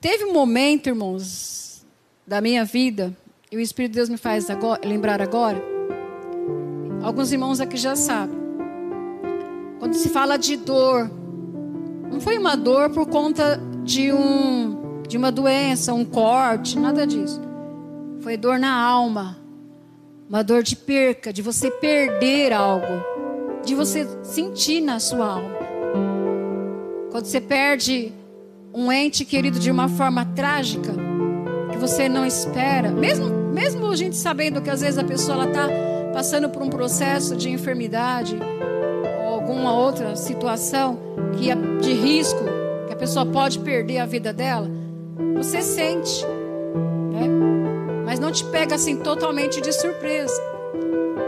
Teve 0.00 0.26
um 0.26 0.32
momento, 0.32 0.86
irmãos, 0.86 1.84
da 2.24 2.40
minha 2.40 2.64
vida, 2.64 3.12
e 3.50 3.56
o 3.56 3.60
Espírito 3.60 3.90
de 3.90 3.96
Deus 3.96 4.08
me 4.08 4.16
faz 4.16 4.48
agora, 4.48 4.80
lembrar 4.86 5.20
agora. 5.20 5.60
Alguns 7.02 7.32
irmãos 7.32 7.60
aqui 7.60 7.76
já 7.76 7.96
sabem. 7.96 8.35
Quando 9.86 9.94
se 9.94 10.08
fala 10.08 10.36
de 10.36 10.56
dor, 10.56 11.08
não 12.10 12.20
foi 12.20 12.36
uma 12.38 12.56
dor 12.56 12.90
por 12.90 13.06
conta 13.06 13.56
de 13.84 14.12
um 14.12 15.00
de 15.06 15.16
uma 15.16 15.30
doença, 15.30 15.94
um 15.94 16.04
corte, 16.04 16.76
nada 16.76 17.06
disso. 17.06 17.40
Foi 18.18 18.36
dor 18.36 18.58
na 18.58 18.74
alma, 18.74 19.38
uma 20.28 20.42
dor 20.42 20.64
de 20.64 20.74
perca, 20.74 21.32
de 21.32 21.40
você 21.40 21.70
perder 21.70 22.52
algo, 22.52 23.00
de 23.64 23.76
você 23.76 24.08
sentir 24.24 24.80
na 24.80 24.98
sua 24.98 25.34
alma. 25.34 25.56
Quando 27.12 27.26
você 27.26 27.40
perde 27.40 28.12
um 28.74 28.90
ente 28.90 29.24
querido 29.24 29.60
de 29.60 29.70
uma 29.70 29.88
forma 29.88 30.24
trágica, 30.24 30.92
que 31.70 31.78
você 31.78 32.08
não 32.08 32.26
espera, 32.26 32.90
mesmo, 32.90 33.28
mesmo 33.52 33.86
a 33.86 33.94
gente 33.94 34.16
sabendo 34.16 34.60
que 34.60 34.68
às 34.68 34.80
vezes 34.80 34.98
a 34.98 35.04
pessoa 35.04 35.46
está 35.46 35.68
passando 36.12 36.48
por 36.50 36.60
um 36.60 36.70
processo 36.70 37.36
de 37.36 37.48
enfermidade 37.48 38.36
alguma 39.46 39.72
outra 39.72 40.16
situação 40.16 40.98
que 41.38 41.48
é 41.48 41.54
de 41.54 41.92
risco, 41.92 42.42
que 42.88 42.92
a 42.92 42.96
pessoa 42.96 43.24
pode 43.24 43.60
perder 43.60 43.98
a 43.98 44.04
vida 44.04 44.32
dela, 44.32 44.68
você 45.36 45.62
sente, 45.62 46.26
né? 47.12 47.28
mas 48.04 48.18
não 48.18 48.32
te 48.32 48.44
pega 48.46 48.74
assim 48.74 48.96
totalmente 48.96 49.60
de 49.60 49.72
surpresa. 49.72 50.34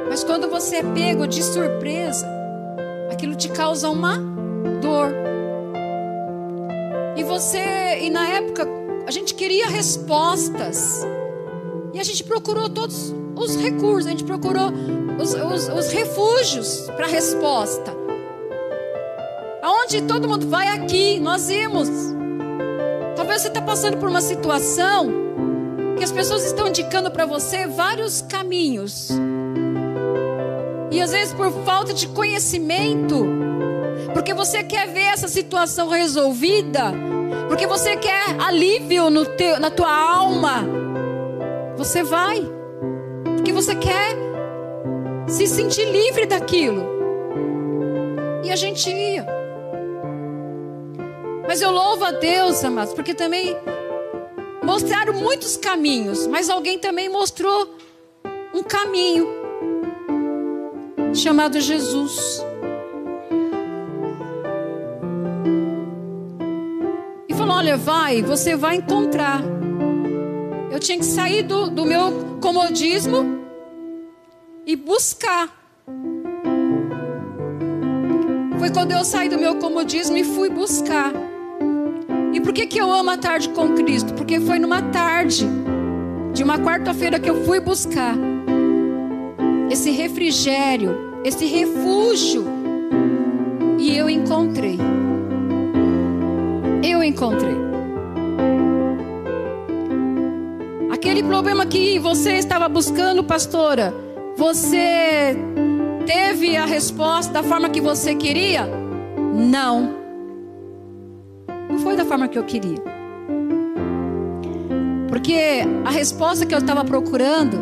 Mas 0.09 0.25
quando 0.25 0.51
você 0.51 0.77
é 0.77 0.83
pego 0.83 1.29
de 1.29 1.41
surpresa, 1.45 2.27
aquilo 3.09 3.37
te 3.37 3.51
causa 3.51 3.89
uma 3.89 4.19
dor. 4.83 5.15
E 7.17 7.23
você, 7.23 8.01
e 8.01 8.11
na 8.11 8.27
época, 8.29 8.67
a 9.07 9.13
gente 9.13 9.35
queria 9.35 9.69
respostas. 9.69 11.07
E 11.95 12.01
a 12.01 12.03
gente 12.03 12.25
procurou 12.25 12.69
todos 12.69 13.15
os 13.37 13.57
recursos, 13.57 14.07
a 14.07 14.11
gente 14.11 14.25
procurou 14.25 14.73
os, 15.21 15.35
os, 15.35 15.69
os 15.69 15.93
refúgios 15.93 16.91
para 16.97 17.07
resposta. 17.07 17.98
Aonde 19.63 20.03
todo 20.03 20.29
mundo 20.29 20.49
vai 20.49 20.69
aqui, 20.69 21.19
nós 21.19 21.51
íamos. 21.51 21.89
Talvez 23.17 23.43
você 23.43 23.49
está 23.49 23.61
passando 23.61 23.97
por 23.97 24.09
uma 24.09 24.21
situação 24.21 25.11
que 25.97 26.05
as 26.05 26.13
pessoas 26.13 26.45
estão 26.45 26.69
indicando 26.69 27.11
para 27.11 27.27
você 27.27 27.67
vários 27.67 28.23
caminhos. 28.23 29.11
E 30.91 31.01
às 31.01 31.11
vezes 31.11 31.35
por 31.35 31.51
falta 31.65 31.93
de 31.93 32.07
conhecimento, 32.09 33.27
porque 34.15 34.33
você 34.33 34.63
quer 34.63 34.87
ver 34.89 35.13
essa 35.13 35.27
situação 35.27 35.89
resolvida, 35.89 36.93
porque 37.49 37.67
você 37.67 37.97
quer 37.97 38.41
alívio 38.41 39.11
no 39.11 39.27
teu, 39.27 39.59
na 39.59 39.71
tua 39.71 39.93
alma, 39.93 40.65
você 41.77 42.03
vai, 42.03 42.41
porque 43.37 43.53
você 43.53 43.75
quer 43.75 44.17
se 45.27 45.47
sentir 45.47 45.85
livre 45.85 46.27
daquilo. 46.27 46.87
E 48.45 48.51
a 48.51 48.57
gente 48.57 48.89
ia. 48.89 49.38
Mas 51.49 51.63
eu 51.63 51.71
louvo 51.71 52.05
a 52.05 52.11
Deus, 52.11 52.63
amados, 52.63 52.93
porque 52.93 53.15
também 53.15 53.57
mostraram 54.63 55.15
muitos 55.15 55.57
caminhos, 55.57 56.27
mas 56.27 56.51
alguém 56.51 56.79
também 56.79 57.09
mostrou 57.09 57.75
um 58.53 58.63
caminho 58.63 59.27
chamado 61.15 61.59
Jesus. 61.59 62.45
E 67.27 67.33
falou: 67.33 67.57
olha, 67.57 67.79
vai, 67.79 68.21
você 68.21 68.55
vai 68.55 68.77
encontrar. 68.77 69.41
Eu 70.71 70.79
tinha 70.79 70.99
que 70.99 71.07
sair 71.07 71.45
do, 71.45 71.71
do 71.71 71.87
meu 71.87 72.37
comodismo 72.43 73.25
e 74.67 74.77
buscar. 74.77 75.49
Foi 78.59 78.69
quando 78.71 78.93
eu 78.93 79.03
saí 79.03 79.31
do 79.31 79.39
meu 79.39 79.57
comodismo 79.57 80.15
e 80.19 80.25
fui 80.25 80.51
buscar. 80.51 81.11
E 82.33 82.41
por 82.41 82.53
que, 82.53 82.67
que 82.67 82.79
eu 82.79 82.93
amo 82.93 83.11
a 83.11 83.17
tarde 83.17 83.49
com 83.51 83.75
Cristo? 83.75 84.13
Porque 84.15 84.39
foi 84.41 84.59
numa 84.59 84.83
tarde 84.83 85.47
de 86.33 86.43
uma 86.43 86.59
quarta-feira 86.59 87.19
que 87.19 87.29
eu 87.29 87.45
fui 87.45 87.61
buscar 87.61 88.15
esse 89.71 89.91
refrigério, 89.91 91.21
esse 91.25 91.47
refúgio. 91.47 92.45
E 93.79 93.97
eu 93.97 94.09
encontrei. 94.09 94.79
Eu 96.83 97.03
encontrei. 97.03 97.57
Aquele 100.91 101.23
problema 101.23 101.65
que 101.65 101.99
você 101.99 102.33
estava 102.33 102.69
buscando, 102.69 103.23
pastora, 103.23 103.95
você 104.37 105.37
teve 106.07 106.57
a 106.57 106.65
resposta 106.65 107.33
da 107.33 107.43
forma 107.43 107.69
que 107.69 107.81
você 107.81 108.15
queria? 108.15 108.69
Não. 109.35 109.98
Da 111.99 112.05
forma 112.05 112.29
que 112.29 112.39
eu 112.39 112.45
queria. 112.45 112.79
Porque 115.09 115.65
a 115.85 115.91
resposta 115.91 116.47
que 116.47 116.55
eu 116.55 116.61
estava 116.61 116.85
procurando 116.85 117.59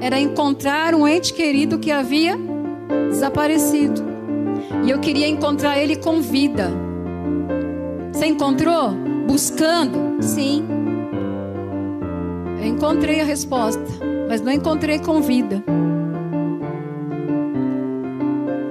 era 0.00 0.20
encontrar 0.20 0.94
um 0.94 1.08
ente 1.08 1.34
querido 1.34 1.80
que 1.80 1.90
havia 1.90 2.38
desaparecido. 3.10 4.00
E 4.84 4.90
eu 4.90 5.00
queria 5.00 5.26
encontrar 5.26 5.78
ele 5.80 5.96
com 5.96 6.20
vida. 6.20 6.70
Você 8.12 8.26
encontrou? 8.26 8.90
Buscando? 9.26 10.22
Sim. 10.22 10.64
Eu 12.60 12.66
encontrei 12.68 13.20
a 13.20 13.24
resposta, 13.24 13.82
mas 14.28 14.40
não 14.40 14.52
encontrei 14.52 15.00
com 15.00 15.20
vida. 15.20 15.60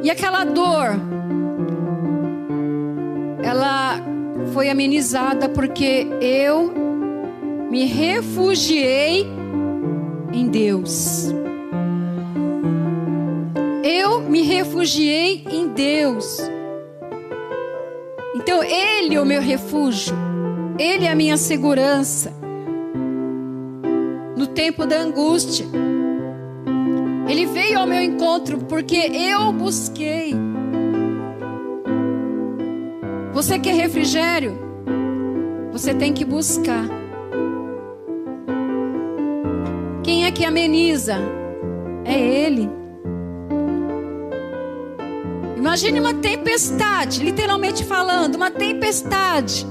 E 0.02 0.10
aquela 0.10 0.46
dor, 0.46 1.11
foi 4.54 4.70
amenizada 4.70 5.48
porque 5.48 6.08
eu 6.22 6.74
me 7.70 7.86
refugiei 7.86 9.26
em 10.34 10.48
Deus. 10.48 11.34
Eu 13.84 14.22
me 14.22 14.42
refugiei 14.42 15.46
em 15.50 15.70
Deus. 15.70 16.38
Então, 18.36 18.62
Ele 18.64 19.16
é 19.16 19.22
o 19.22 19.26
meu 19.26 19.42
refúgio, 19.42 20.16
Ele 20.78 21.06
é 21.06 21.12
a 21.12 21.16
minha 21.16 21.38
segurança. 21.38 22.34
No 24.36 24.48
tempo 24.48 24.86
da 24.86 24.98
angústia, 24.98 25.66
Ele 27.28 27.46
veio 27.46 27.80
ao 27.80 27.88
meu 27.88 28.02
encontro 28.02 28.58
porque 28.60 28.98
eu 28.98 29.52
busquei. 29.54 30.51
Você 33.34 33.58
quer 33.58 33.74
refrigério? 33.76 34.58
Você 35.72 35.94
tem 35.94 36.14
que 36.14 36.26
buscar. 36.26 36.86
Quem 40.04 40.26
é 40.26 40.32
que 40.32 40.44
ameniza? 40.44 41.16
É 42.04 42.20
Ele. 42.20 42.70
Imagine 45.56 46.00
uma 46.02 46.14
tempestade, 46.16 47.24
literalmente 47.24 47.86
falando, 47.86 48.36
uma 48.36 48.52
tempestade. 48.52 49.66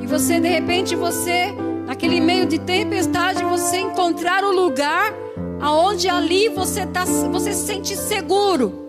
E 0.00 0.06
você, 0.06 0.40
de 0.40 0.48
repente, 0.48 0.96
você, 0.96 1.52
naquele 1.86 2.18
meio 2.20 2.46
de 2.46 2.58
tempestade, 2.58 3.44
você 3.44 3.78
encontrar 3.78 4.42
o 4.42 4.52
lugar 4.52 5.12
aonde 5.60 6.08
ali 6.08 6.48
você 6.48 6.86
tá, 6.86 7.04
você 7.04 7.52
se 7.52 7.66
sente 7.66 7.94
seguro. 7.94 8.86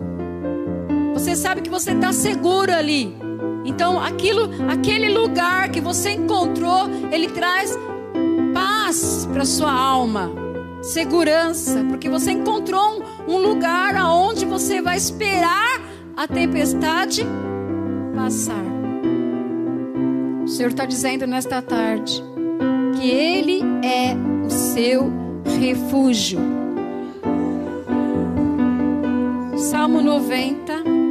Você 1.12 1.36
sabe 1.36 1.60
que 1.60 1.68
você 1.68 1.90
está 1.90 2.10
seguro 2.12 2.72
ali. 2.72 3.21
Então, 3.64 4.00
aquilo, 4.00 4.50
aquele 4.68 5.08
lugar 5.08 5.70
que 5.70 5.80
você 5.80 6.10
encontrou, 6.10 6.88
ele 7.10 7.28
traz 7.28 7.78
paz 8.52 9.28
para 9.32 9.44
sua 9.44 9.72
alma, 9.72 10.30
segurança, 10.82 11.84
porque 11.88 12.08
você 12.08 12.32
encontrou 12.32 13.02
um, 13.26 13.34
um 13.34 13.38
lugar 13.38 13.96
aonde 13.96 14.44
você 14.44 14.82
vai 14.82 14.96
esperar 14.96 15.80
a 16.16 16.26
tempestade 16.26 17.24
passar. 18.14 18.64
O 20.42 20.48
Senhor 20.48 20.70
está 20.70 20.84
dizendo 20.84 21.26
nesta 21.26 21.62
tarde 21.62 22.22
que 22.96 23.08
Ele 23.08 23.62
é 23.84 24.14
o 24.44 24.50
seu 24.50 25.10
refúgio. 25.60 26.40
Salmo 29.56 30.02
90. 30.02 31.01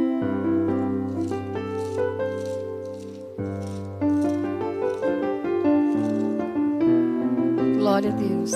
Glória 8.02 8.10
a 8.10 8.16
Deus. 8.16 8.52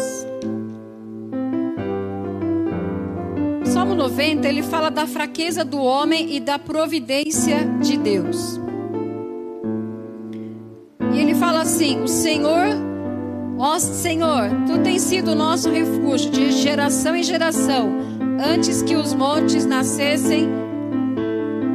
Salmo 3.73 3.95
90, 3.95 4.49
ele 4.49 4.63
fala 4.63 4.91
da 4.91 5.07
fraqueza 5.07 5.65
do 5.65 5.79
homem 5.79 6.35
e 6.35 6.41
da 6.41 6.59
providência 6.59 7.59
de 7.81 7.97
Deus. 7.97 8.61
E 11.13 11.19
ele 11.19 11.35
fala 11.37 11.63
assim: 11.63 12.03
O 12.03 12.09
Senhor, 12.09 12.67
ó 13.59 13.79
Senhor, 13.79 14.51
tu 14.67 14.81
tens 14.81 15.03
sido 15.03 15.37
nosso 15.37 15.71
refúgio 15.71 16.31
de 16.31 16.51
geração 16.51 17.15
em 17.15 17.23
geração, 17.23 17.91
antes 18.45 18.83
que 18.83 18.97
os 18.97 19.15
montes 19.15 19.65
nascessem, 19.65 20.49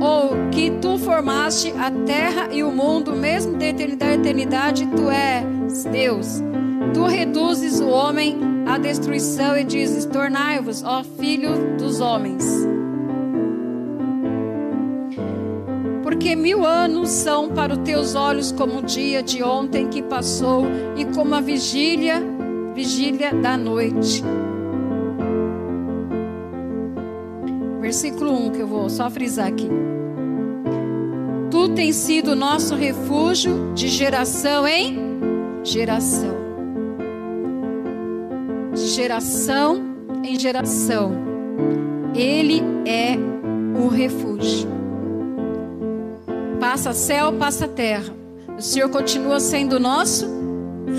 ou 0.01 0.49
que 0.51 0.71
tu 0.81 0.97
formaste 0.97 1.73
a 1.77 1.89
terra 1.89 2.49
e 2.51 2.63
o 2.63 2.71
mundo, 2.71 3.15
mesmo 3.15 3.57
de 3.57 3.65
eternidade 3.65 4.13
eternidade, 4.15 4.87
tu 4.87 5.09
és 5.09 5.85
Deus. 5.85 6.50
Tu 6.93 7.05
reduzes 7.05 7.79
o 7.79 7.87
homem 7.89 8.37
à 8.67 8.77
destruição 8.77 9.55
e 9.55 9.63
dizes: 9.63 10.05
Tornai-vos, 10.05 10.83
ó 10.83 11.03
filho 11.03 11.77
dos 11.77 12.01
homens. 12.01 12.43
Porque 16.01 16.35
mil 16.35 16.65
anos 16.65 17.09
são 17.09 17.49
para 17.49 17.73
os 17.73 17.79
teus 17.79 18.15
olhos 18.15 18.51
como 18.51 18.79
o 18.79 18.83
dia 18.83 19.21
de 19.21 19.43
ontem 19.43 19.87
que 19.87 20.01
passou 20.01 20.65
e 20.97 21.05
como 21.05 21.35
a 21.35 21.39
vigília, 21.39 22.21
vigília 22.73 23.33
da 23.33 23.55
noite. 23.55 24.23
Versículo 27.79 28.47
1 28.47 28.51
que 28.51 28.59
eu 28.59 28.67
vou 28.67 28.89
só 28.89 29.09
frisar 29.09 29.47
aqui. 29.47 29.69
Tu 31.49 31.69
tens 31.69 31.95
sido 31.95 32.35
nosso 32.35 32.75
refúgio 32.75 33.71
de 33.73 33.87
geração 33.87 34.67
em 34.67 34.97
geração 35.63 36.40
geração 38.91 39.81
em 40.23 40.37
geração. 40.37 41.13
Ele 42.13 42.61
é 42.85 43.15
o 43.81 43.87
refúgio. 43.87 44.69
Passa 46.59 46.93
céu, 46.93 47.33
passa 47.33 47.67
terra. 47.67 48.13
O 48.57 48.61
Senhor 48.61 48.89
continua 48.89 49.39
sendo 49.39 49.77
o 49.77 49.79
nosso 49.79 50.27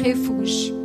refúgio. 0.02 0.82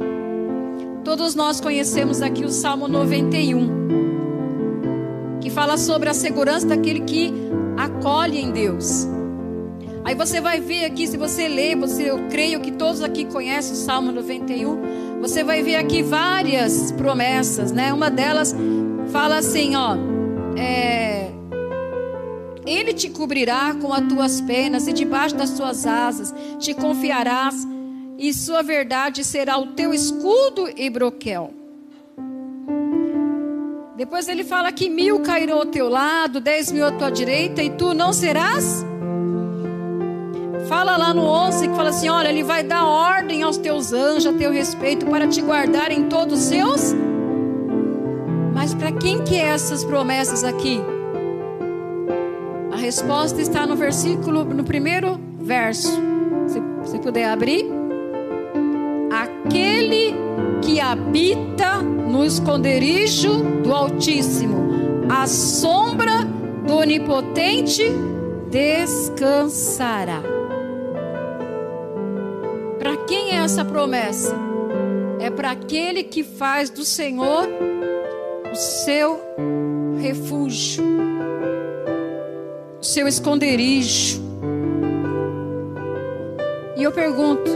Todos 1.04 1.34
nós 1.34 1.62
conhecemos 1.62 2.22
aqui 2.22 2.44
o 2.44 2.50
Salmo 2.50 2.88
91, 2.88 5.40
que 5.40 5.50
fala 5.50 5.78
sobre 5.78 6.10
a 6.10 6.14
segurança 6.14 6.68
daquele 6.68 7.00
que 7.00 7.34
acolhe 7.78 8.40
em 8.40 8.52
Deus. 8.52 9.08
Aí 10.08 10.16
você 10.16 10.40
vai 10.40 10.62
ver 10.62 10.86
aqui, 10.86 11.06
se 11.06 11.18
você 11.18 11.50
ler, 11.50 11.76
você, 11.76 12.10
eu 12.10 12.30
creio 12.30 12.62
que 12.62 12.72
todos 12.72 13.04
aqui 13.04 13.26
conhecem 13.26 13.74
o 13.74 13.76
Salmo 13.76 14.10
91. 14.10 15.20
Você 15.20 15.44
vai 15.44 15.62
ver 15.62 15.76
aqui 15.76 16.02
várias 16.02 16.94
promessas, 16.94 17.74
né? 17.74 17.92
Uma 17.92 18.10
delas 18.10 18.56
fala 19.12 19.36
assim, 19.36 19.76
ó, 19.76 19.98
é, 20.58 21.30
Ele 22.66 22.94
te 22.94 23.10
cobrirá 23.10 23.76
com 23.76 23.92
as 23.92 24.08
tuas 24.08 24.40
penas 24.40 24.88
e 24.88 24.94
debaixo 24.94 25.36
das 25.36 25.50
suas 25.50 25.86
asas 25.86 26.34
te 26.58 26.74
confiarás 26.74 27.68
e 28.18 28.34
sua 28.34 28.64
verdade 28.64 29.26
será 29.26 29.58
o 29.58 29.74
teu 29.74 29.94
escudo 29.94 30.70
e 30.78 30.90
broquel. 30.90 31.54
Depois 33.98 34.30
ele 34.30 34.46
fala 34.46 34.72
que 34.72 34.90
mil 34.90 35.20
cairão 35.20 35.58
ao 35.58 35.66
teu 35.66 35.90
lado, 35.90 36.40
dez 36.40 36.72
mil 36.72 36.86
à 36.86 36.94
tua 36.94 37.10
direita 37.10 37.62
e 37.62 37.72
tu 37.72 37.94
não 37.94 38.14
serás 38.14 38.87
Fala 40.68 40.98
lá 40.98 41.14
no 41.14 41.24
11 41.24 41.68
que 41.68 41.76
fala 41.76 41.90
assim: 41.90 42.10
olha, 42.10 42.30
ele 42.30 42.44
vai 42.44 42.64
dar 42.64 42.86
ordem 42.86 43.44
aos 43.44 43.58
teus 43.58 43.94
anjos 43.94 44.28
a 44.28 44.38
teu 44.38 44.52
respeito 44.52 45.06
para 45.06 45.28
te 45.28 45.42
guardar 45.42 45.92
em 45.92 46.04
todos 46.10 46.40
os 46.40 46.46
seus. 46.46 46.94
Mas 48.54 48.74
para 48.74 48.92
quem 48.92 49.24
que 49.24 49.36
é 49.36 49.48
essas 49.48 49.84
promessas 49.84 50.44
aqui? 50.44 50.82
A 52.72 52.78
resposta 52.78 53.42
está 53.42 53.66
no 53.66 53.76
versículo, 53.76 54.44
no 54.44 54.64
primeiro 54.64 55.20
verso. 55.40 55.92
Se 56.48 56.60
você 56.82 57.00
puder 57.00 57.30
abrir. 57.30 57.78
habita 60.88 61.82
no 61.82 62.24
esconderijo 62.24 63.44
do 63.62 63.74
Altíssimo, 63.74 64.58
a 65.10 65.28
sombra 65.28 66.24
do 66.66 66.78
Onipotente 66.78 67.84
descansará. 68.50 70.37
Para 72.88 72.96
quem 73.04 73.32
é 73.32 73.44
essa 73.44 73.66
promessa? 73.66 74.34
É 75.20 75.30
para 75.30 75.52
aquele 75.52 76.04
que 76.04 76.24
faz 76.24 76.70
do 76.70 76.86
Senhor 76.86 77.46
o 78.50 78.56
seu 78.56 79.20
refúgio, 80.00 80.86
o 82.80 82.84
seu 82.86 83.06
esconderijo. 83.06 84.22
E 86.78 86.84
eu 86.84 86.94
pergunto: 86.94 87.52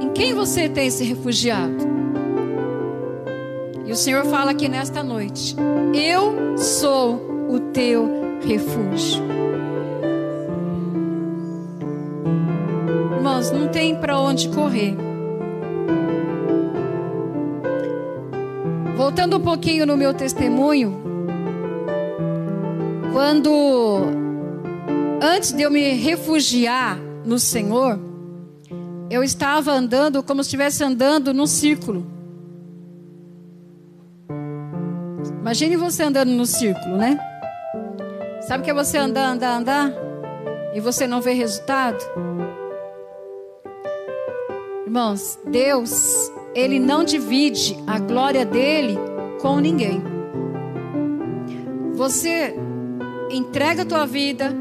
em 0.00 0.08
quem 0.14 0.32
você 0.32 0.66
tem 0.66 0.88
se 0.88 1.04
refugiado? 1.04 1.86
E 3.84 3.92
o 3.92 3.96
Senhor 3.96 4.24
fala 4.24 4.52
aqui 4.52 4.70
nesta 4.70 5.02
noite: 5.02 5.54
Eu 5.92 6.56
sou 6.56 7.16
o 7.50 7.60
teu 7.60 8.40
refúgio. 8.40 9.35
Irmãos, 13.46 13.50
não 13.50 13.68
tem 13.68 13.94
para 13.94 14.18
onde 14.18 14.48
correr. 14.48 14.96
Voltando 18.96 19.36
um 19.36 19.40
pouquinho 19.40 19.86
no 19.86 19.96
meu 19.96 20.14
testemunho, 20.14 21.02
quando 23.12 24.02
antes 25.20 25.52
de 25.52 25.62
eu 25.62 25.70
me 25.70 25.92
refugiar 25.92 26.98
no 27.24 27.38
Senhor, 27.38 27.98
eu 29.10 29.22
estava 29.22 29.72
andando 29.72 30.22
como 30.22 30.42
se 30.42 30.48
estivesse 30.48 30.82
andando 30.82 31.32
num 31.34 31.46
círculo. 31.46 32.06
Imagine 35.40 35.76
você 35.76 36.02
andando 36.02 36.30
no 36.30 36.46
círculo, 36.46 36.96
né? 36.96 37.18
Sabe 38.48 38.64
que 38.64 38.70
é 38.70 38.74
você 38.74 38.96
andar, 38.98 39.28
andar, 39.28 39.56
andar 39.56 39.92
e 40.74 40.80
você 40.80 41.06
não 41.06 41.20
vê 41.20 41.32
resultado? 41.32 42.04
Irmãos, 44.96 45.38
Deus, 45.46 46.32
Ele 46.54 46.78
não 46.78 47.04
divide 47.04 47.76
a 47.86 47.98
glória 47.98 48.46
dele 48.46 48.96
com 49.42 49.60
ninguém. 49.60 50.02
Você 51.92 52.54
entrega 53.30 53.82
a 53.82 53.84
tua 53.84 54.06
vida, 54.06 54.56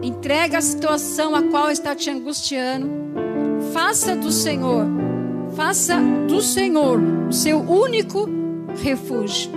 entrega 0.00 0.58
a 0.58 0.60
situação 0.60 1.34
a 1.34 1.42
qual 1.42 1.72
está 1.72 1.92
te 1.92 2.08
angustiando, 2.08 2.88
faça 3.72 4.14
do 4.14 4.30
Senhor, 4.30 4.86
faça 5.56 6.00
do 6.28 6.40
Senhor 6.40 7.00
o 7.28 7.32
seu 7.32 7.58
único 7.58 8.28
refúgio. 8.80 9.50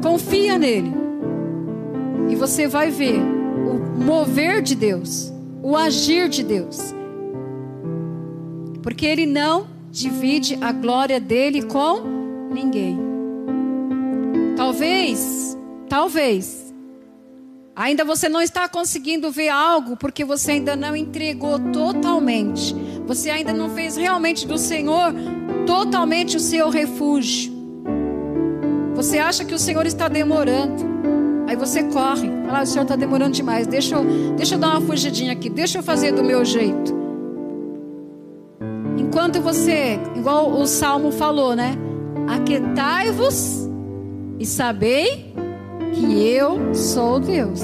Confia 0.00 0.56
nele. 0.56 0.94
E 2.28 2.36
você 2.36 2.68
vai 2.68 2.92
ver 2.92 3.18
o 3.18 4.04
mover 4.04 4.62
de 4.62 4.76
Deus, 4.76 5.32
o 5.64 5.76
agir 5.76 6.28
de 6.28 6.44
Deus. 6.44 6.94
Porque 8.86 9.04
ele 9.04 9.26
não 9.26 9.66
divide 9.90 10.56
a 10.60 10.70
glória 10.70 11.18
dele 11.18 11.62
com 11.62 12.04
ninguém. 12.52 12.96
Talvez, 14.56 15.58
talvez, 15.88 16.72
ainda 17.74 18.04
você 18.04 18.28
não 18.28 18.40
está 18.40 18.68
conseguindo 18.68 19.28
ver 19.32 19.48
algo 19.48 19.96
porque 19.96 20.24
você 20.24 20.52
ainda 20.52 20.76
não 20.76 20.94
entregou 20.94 21.58
totalmente. 21.72 22.76
Você 23.08 23.28
ainda 23.28 23.52
não 23.52 23.70
fez 23.70 23.96
realmente 23.96 24.46
do 24.46 24.56
Senhor 24.56 25.12
totalmente 25.66 26.36
o 26.36 26.40
seu 26.40 26.70
refúgio. 26.70 27.52
Você 28.94 29.18
acha 29.18 29.44
que 29.44 29.52
o 29.52 29.58
Senhor 29.58 29.84
está 29.84 30.06
demorando. 30.06 30.84
Aí 31.48 31.56
você 31.56 31.82
corre. 31.82 32.28
Fala, 32.46 32.60
ah, 32.60 32.62
o 32.62 32.66
Senhor 32.66 32.84
está 32.84 32.94
demorando 32.94 33.32
demais. 33.32 33.66
Deixa 33.66 33.96
eu, 33.96 34.04
deixa 34.36 34.54
eu 34.54 34.60
dar 34.60 34.78
uma 34.78 34.80
fugidinha 34.80 35.32
aqui. 35.32 35.50
Deixa 35.50 35.78
eu 35.78 35.82
fazer 35.82 36.12
do 36.12 36.22
meu 36.22 36.44
jeito. 36.44 36.95
Enquanto 39.16 39.40
você, 39.40 39.98
igual 40.14 40.52
o 40.52 40.66
Salmo 40.66 41.10
falou, 41.10 41.56
né? 41.56 41.74
Aquetai-vos 42.28 43.66
e 44.38 44.44
sabei 44.44 45.34
que 45.94 46.22
eu 46.22 46.74
sou 46.74 47.18
Deus. 47.18 47.62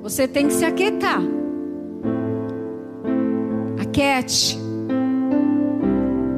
Você 0.00 0.26
tem 0.26 0.46
que 0.46 0.54
se 0.54 0.64
aquietar. 0.64 1.20
Aquete. 3.78 4.58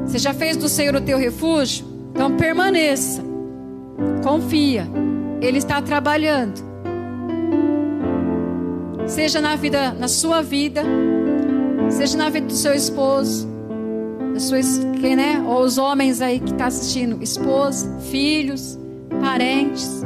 Você 0.05 0.17
já 0.17 0.33
fez 0.33 0.57
do 0.57 0.67
Senhor 0.67 0.95
o 0.95 1.01
teu 1.01 1.17
refúgio? 1.17 1.85
Então 2.11 2.35
permaneça. 2.35 3.23
Confia, 4.21 4.85
Ele 5.39 5.59
está 5.59 5.81
trabalhando. 5.81 6.61
Seja 9.07 9.39
na 9.39 9.55
vida, 9.55 9.93
na 9.93 10.09
sua 10.09 10.41
vida, 10.41 10.83
seja 11.89 12.17
na 12.17 12.27
vida 12.27 12.47
do 12.47 12.53
seu 12.53 12.73
esposo, 12.73 13.49
da 14.33 14.39
sua, 14.39 14.59
quem, 14.99 15.15
né? 15.15 15.43
Ou 15.45 15.61
os 15.61 15.77
homens 15.77 16.21
aí 16.21 16.39
que 16.39 16.53
tá 16.53 16.67
assistindo, 16.67 17.21
esposa, 17.21 17.89
filhos, 18.09 18.79
parentes, 19.19 20.03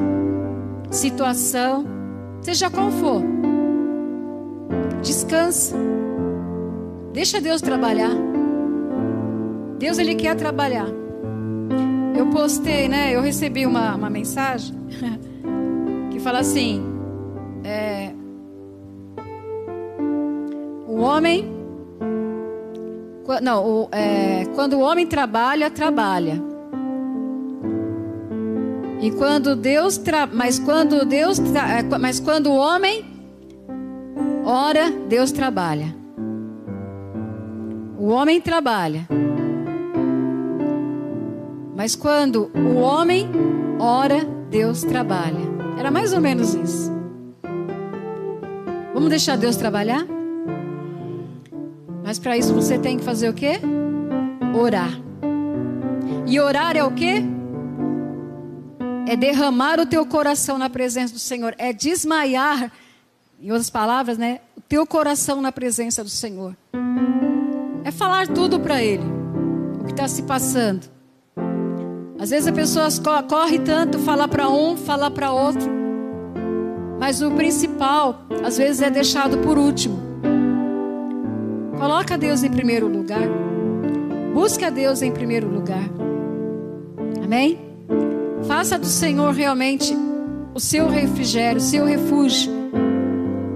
situação, 0.92 1.86
seja 2.42 2.70
qual 2.70 2.92
for. 2.92 3.22
Descansa. 5.02 5.76
Deixa 7.14 7.40
Deus 7.40 7.62
trabalhar. 7.62 8.12
Deus 9.78 9.98
ele 9.98 10.16
quer 10.16 10.36
trabalhar. 10.36 10.88
Eu 12.18 12.28
postei, 12.28 12.88
né? 12.88 13.16
Eu 13.16 13.22
recebi 13.22 13.66
uma, 13.66 13.96
uma 13.96 14.10
mensagem 14.10 14.76
que 16.12 16.20
fala 16.20 16.40
assim: 16.40 16.84
é, 17.64 18.12
o 20.88 21.02
homem, 21.02 21.55
não, 23.42 23.66
o, 23.66 23.90
é, 23.92 24.46
quando 24.54 24.74
o 24.74 24.80
homem 24.80 25.08
trabalha, 25.08 25.70
trabalha. 25.70 26.42
E 29.02 29.12
quando 29.12 29.56
Deus, 29.56 29.98
tra, 29.98 30.28
mas 30.28 30.60
quando 30.60 31.06
Deus, 31.06 31.40
tra, 31.40 31.80
é, 31.80 31.84
mas 31.98 32.20
quando 32.20 32.48
o 32.48 32.56
homem 32.56 33.06
ora, 34.46 34.92
Deus 35.08 35.32
trabalha. 35.32 35.96
O 37.98 38.08
homem 38.08 38.40
trabalha. 38.40 39.08
Mas 41.76 41.96
quando 41.96 42.50
o 42.56 42.76
homem 42.76 43.30
ora, 43.80 44.24
Deus 44.50 44.84
trabalha. 44.84 45.56
Era 45.78 45.92
mais 45.92 46.14
ou 46.14 46.22
menos 46.22 46.54
isso. 46.54 46.94
Vamos 48.94 49.10
deixar 49.10 49.36
Deus 49.38 49.56
trabalhar? 49.58 50.15
Mas 52.06 52.20
para 52.20 52.38
isso 52.38 52.54
você 52.54 52.78
tem 52.78 52.98
que 52.98 53.04
fazer 53.04 53.28
o 53.28 53.34
quê? 53.34 53.60
Orar. 54.56 54.92
E 56.28 56.40
orar 56.40 56.78
é 56.78 56.84
o 56.84 56.92
quê? 56.92 57.24
É 59.08 59.16
derramar 59.16 59.80
o 59.80 59.88
teu 59.88 60.06
coração 60.06 60.60
na 60.60 60.70
presença 60.70 61.12
do 61.12 61.20
Senhor, 61.20 61.56
é 61.58 61.74
desmaiar, 61.74 62.72
em 63.42 63.50
outras 63.50 63.72
palavras, 63.72 64.20
né, 64.20 64.40
o 64.56 64.62
teu 64.62 64.86
coração 64.86 65.42
na 65.42 65.52
presença 65.52 66.04
do 66.04 66.10
Senhor. 66.10 66.56
É 67.84 67.90
falar 67.90 68.28
tudo 68.28 68.60
para 68.60 68.84
ele, 68.84 69.04
o 69.82 69.86
que 69.86 69.92
está 69.92 70.08
se 70.08 70.22
passando. 70.24 70.88
Às 72.20 72.30
vezes 72.30 72.48
a 72.48 72.54
pessoa 72.54 72.88
corre 73.28 73.58
tanto, 73.58 73.98
fala 74.00 74.28
para 74.28 74.48
um, 74.48 74.78
fala 74.78 75.10
para 75.10 75.32
outro. 75.32 75.72
Mas 77.00 77.22
o 77.24 77.32
principal, 77.32 78.22
às 78.44 78.58
vezes, 78.58 78.82
é 78.82 78.90
deixado 78.92 79.40
por 79.40 79.58
último. 79.58 80.05
Coloca 81.78 82.18
Deus 82.18 82.44
em 82.44 82.50
primeiro 82.50 82.88
lugar. 82.88 83.28
Busca 84.34 84.72
Deus 84.72 85.02
em 85.02 85.12
primeiro 85.12 85.48
lugar. 85.48 85.90
Amém? 87.24 87.60
Faça 88.48 88.78
do 88.78 88.86
Senhor 88.86 89.34
realmente 89.34 89.96
o 90.54 90.60
seu 90.60 90.88
refrigério, 90.88 91.58
o 91.58 91.64
seu 91.64 91.86
refúgio. 91.86 92.52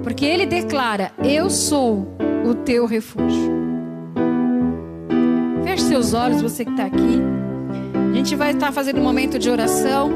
Porque 0.03 0.25
Ele 0.25 0.45
declara: 0.45 1.11
Eu 1.23 1.49
sou 1.49 2.07
o 2.45 2.53
teu 2.53 2.85
refúgio. 2.85 3.59
Feche 5.63 5.83
seus 5.83 6.13
olhos, 6.13 6.41
você 6.41 6.65
que 6.65 6.71
está 6.71 6.85
aqui. 6.85 7.21
A 8.11 8.15
gente 8.15 8.35
vai 8.35 8.51
estar 8.51 8.71
fazendo 8.71 8.99
um 8.99 9.03
momento 9.03 9.37
de 9.37 9.49
oração. 9.49 10.11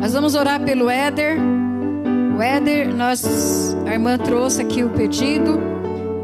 Nós 0.00 0.12
vamos 0.12 0.34
orar 0.34 0.62
pelo 0.64 0.88
Éder. 0.88 1.38
O 2.36 2.42
Éder, 2.42 2.88
a 3.86 3.92
irmã 3.92 4.18
trouxe 4.18 4.62
aqui 4.62 4.82
o 4.82 4.90
pedido. 4.90 5.75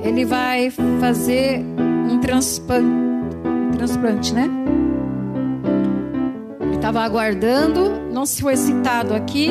Ele 0.03 0.25
vai 0.25 0.71
fazer 1.01 1.65
um 2.11 2.19
transplante, 2.19 2.87
transplante 3.77 4.35
né? 4.35 4.51
Ele 6.61 6.75
estava 6.75 7.01
aguardando, 7.01 8.11
não 8.13 8.27
se 8.27 8.43
foi 8.43 8.57
citado 8.57 9.15
aqui, 9.15 9.51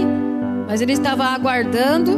mas 0.68 0.82
ele 0.82 0.94
estava 0.94 1.24
aguardando 1.26 2.12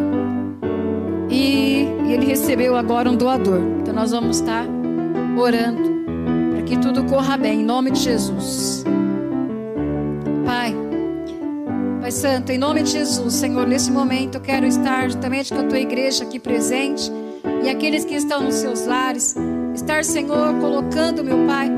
e, 1.30 1.88
ele 2.08 2.26
recebeu 2.26 2.76
agora 2.76 3.10
um 3.10 3.16
doador. 3.16 3.60
Então 3.82 3.94
nós 3.94 4.12
vamos 4.12 4.40
estar 4.40 4.66
orando 5.38 6.04
para 6.52 6.62
que 6.64 6.78
tudo 6.78 7.04
corra 7.06 7.38
bem, 7.38 7.62
em 7.62 7.64
nome 7.64 7.92
de 7.92 8.00
Jesus. 8.00 8.84
Pai, 10.46 10.76
Pai 12.02 12.12
Santo, 12.12 12.52
em 12.52 12.58
nome 12.58 12.84
de 12.84 12.92
Jesus, 12.92 13.34
Senhor, 13.34 13.66
nesse 13.66 13.92
momento 13.92 14.36
eu 14.36 14.42
quero 14.42 14.66
estar 14.66 15.10
juntamente 15.10 15.54
com 15.54 15.62
a 15.62 15.64
tua 15.64 15.80
igreja 15.80 16.24
aqui 16.24 16.40
presente 16.40 17.12
e 17.64 17.70
aqueles 17.70 18.06
que 18.06 18.16
estão 18.16 18.44
nos 18.44 18.56
seus 18.56 18.86
lares, 18.86 19.36
estar, 19.74 20.04
Senhor, 20.04 20.54
colocando, 20.60 21.24
meu 21.24 21.46
Pai, 21.46 21.70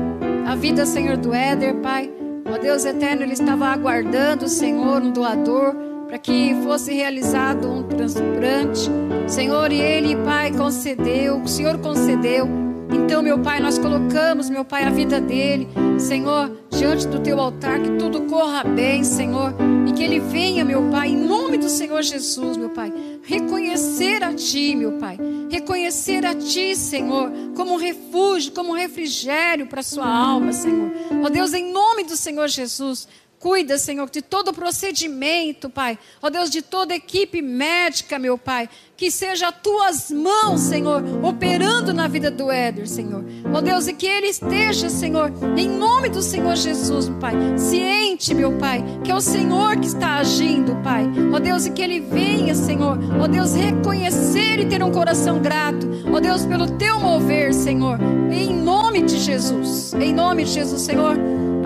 a 0.46 0.54
vida, 0.54 0.86
Senhor, 0.86 1.16
do 1.16 1.34
Éder, 1.34 1.74
Pai. 1.76 2.10
Ó 2.44 2.58
Deus 2.58 2.84
eterno, 2.84 3.22
ele 3.22 3.32
estava 3.32 3.66
aguardando, 3.66 4.48
Senhor, 4.48 5.02
um 5.02 5.10
doador 5.10 5.74
para 6.06 6.18
que 6.18 6.54
fosse 6.62 6.94
realizado 6.94 7.68
um 7.68 7.82
transplante. 7.82 8.90
Senhor, 9.26 9.72
e 9.72 9.80
ele, 9.80 10.16
Pai, 10.16 10.52
concedeu, 10.52 11.42
o 11.42 11.48
Senhor 11.48 11.78
concedeu. 11.78 12.65
Então, 12.96 13.22
meu 13.22 13.38
Pai, 13.38 13.60
nós 13.60 13.78
colocamos, 13.78 14.48
meu 14.48 14.64
Pai, 14.64 14.84
a 14.84 14.90
vida 14.90 15.20
dele, 15.20 15.68
Senhor, 15.98 16.50
diante 16.70 17.06
do 17.06 17.20
teu 17.20 17.38
altar, 17.38 17.78
que 17.78 17.90
tudo 17.98 18.22
corra 18.22 18.64
bem, 18.64 19.04
Senhor, 19.04 19.54
e 19.86 19.92
que 19.92 20.02
ele 20.02 20.18
venha, 20.18 20.64
meu 20.64 20.90
Pai, 20.90 21.08
em 21.08 21.16
nome 21.16 21.58
do 21.58 21.68
Senhor 21.68 22.02
Jesus, 22.02 22.56
meu 22.56 22.70
Pai, 22.70 22.92
reconhecer 23.22 24.24
a 24.24 24.32
Ti, 24.32 24.74
meu 24.74 24.92
Pai, 24.92 25.18
reconhecer 25.50 26.24
a 26.24 26.34
Ti, 26.34 26.74
Senhor, 26.74 27.30
como 27.54 27.74
um 27.74 27.76
refúgio, 27.76 28.52
como 28.52 28.70
um 28.70 28.76
refrigério 28.76 29.66
para 29.66 29.82
sua 29.82 30.08
alma, 30.08 30.52
Senhor. 30.54 30.90
Ó 31.22 31.28
Deus, 31.28 31.52
em 31.52 31.70
nome 31.70 32.02
do 32.02 32.16
Senhor 32.16 32.48
Jesus, 32.48 33.06
Cuida, 33.38 33.76
Senhor, 33.76 34.08
de 34.08 34.22
todo 34.22 34.52
procedimento, 34.52 35.68
Pai. 35.68 35.98
Ó 36.22 36.30
Deus, 36.30 36.50
de 36.50 36.62
toda 36.62 36.94
equipe 36.94 37.42
médica, 37.42 38.18
meu 38.18 38.38
Pai. 38.38 38.68
Que 38.96 39.10
seja 39.10 39.48
as 39.48 39.60
tuas 39.62 40.10
mãos, 40.10 40.62
Senhor, 40.62 41.02
operando 41.22 41.92
na 41.92 42.08
vida 42.08 42.30
do 42.30 42.50
Éder, 42.50 42.88
Senhor. 42.88 43.22
Ó 43.52 43.60
Deus, 43.60 43.86
e 43.88 43.92
que 43.92 44.06
ele 44.06 44.28
esteja, 44.28 44.88
Senhor, 44.88 45.30
em 45.54 45.68
nome 45.68 46.08
do 46.08 46.22
Senhor 46.22 46.56
Jesus, 46.56 47.10
Pai. 47.20 47.34
Ciente, 47.58 48.34
meu 48.34 48.56
Pai, 48.56 48.82
que 49.04 49.10
é 49.10 49.14
o 49.14 49.20
Senhor 49.20 49.76
que 49.76 49.86
está 49.86 50.16
agindo, 50.16 50.74
Pai. 50.82 51.04
Ó 51.32 51.38
Deus, 51.38 51.66
e 51.66 51.70
que 51.70 51.82
ele 51.82 52.00
venha, 52.00 52.54
Senhor. 52.54 52.98
Ó 53.20 53.28
Deus, 53.28 53.54
reconhecer 53.54 54.60
e 54.60 54.66
ter 54.66 54.82
um 54.82 54.90
coração 54.90 55.40
grato. 55.40 55.86
Ó 56.10 56.18
Deus, 56.20 56.46
pelo 56.46 56.70
teu 56.78 56.98
mover, 56.98 57.52
Senhor. 57.52 57.98
Em 58.32 58.50
nome 58.50 59.02
de 59.02 59.18
Jesus. 59.18 59.92
Em 59.92 60.12
nome 60.12 60.44
de 60.44 60.52
Jesus, 60.52 60.80
Senhor. 60.80 61.16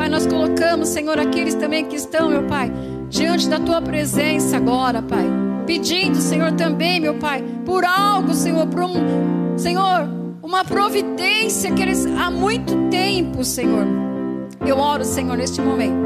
Pai, 0.01 0.09
nós 0.09 0.27
colocamos, 0.27 0.89
Senhor, 0.89 1.19
aqueles 1.19 1.55
também 1.55 1.85
que 1.85 1.95
estão, 1.95 2.31
meu 2.31 2.45
Pai, 2.45 2.73
diante 3.11 3.47
da 3.47 3.61
tua 3.61 3.83
presença 3.83 4.57
agora, 4.57 5.03
Pai. 5.03 5.27
Pedindo, 5.67 6.17
Senhor, 6.23 6.53
também, 6.53 6.99
meu 6.99 7.17
Pai, 7.17 7.45
por 7.67 7.85
algo, 7.85 8.33
Senhor, 8.33 8.67
por 8.67 8.83
um, 8.83 9.59
Senhor, 9.59 10.09
uma 10.43 10.65
providência 10.65 11.71
que 11.73 11.83
eles 11.83 12.07
há 12.07 12.31
muito 12.31 12.89
tempo, 12.89 13.45
Senhor. 13.45 13.87
Eu 14.67 14.79
oro, 14.79 15.05
Senhor, 15.05 15.37
neste 15.37 15.61
momento, 15.61 15.99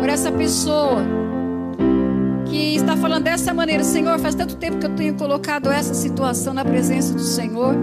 por 0.00 0.08
essa 0.08 0.32
pessoa 0.32 1.04
que 2.46 2.74
está 2.76 2.96
falando 2.96 3.24
dessa 3.24 3.52
maneira, 3.52 3.84
Senhor, 3.84 4.18
faz 4.18 4.34
tanto 4.34 4.56
tempo 4.56 4.78
que 4.78 4.86
eu 4.86 4.94
tenho 4.94 5.12
colocado 5.12 5.70
essa 5.70 5.92
situação 5.92 6.54
na 6.54 6.64
presença 6.64 7.12
do 7.12 7.20
Senhor. 7.20 7.76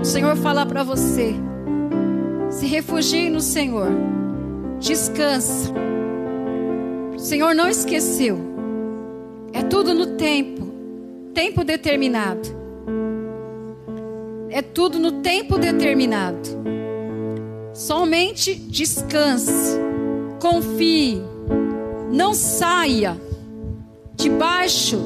O 0.00 0.04
Senhor 0.04 0.34
fala 0.34 0.66
para 0.66 0.82
você: 0.82 1.32
se 2.50 2.66
refugie 2.66 3.30
no 3.30 3.40
Senhor 3.40 4.23
descansa. 4.80 5.72
O 7.14 7.18
Senhor 7.18 7.54
não 7.54 7.68
esqueceu. 7.68 8.38
É 9.52 9.62
tudo 9.62 9.94
no 9.94 10.16
tempo, 10.16 10.66
tempo 11.32 11.64
determinado. 11.64 12.48
É 14.50 14.60
tudo 14.62 14.98
no 14.98 15.22
tempo 15.22 15.58
determinado. 15.58 16.64
Somente 17.72 18.54
descanse, 18.54 19.78
confie, 20.40 21.20
não 22.12 22.34
saia 22.34 23.16
debaixo 24.14 25.00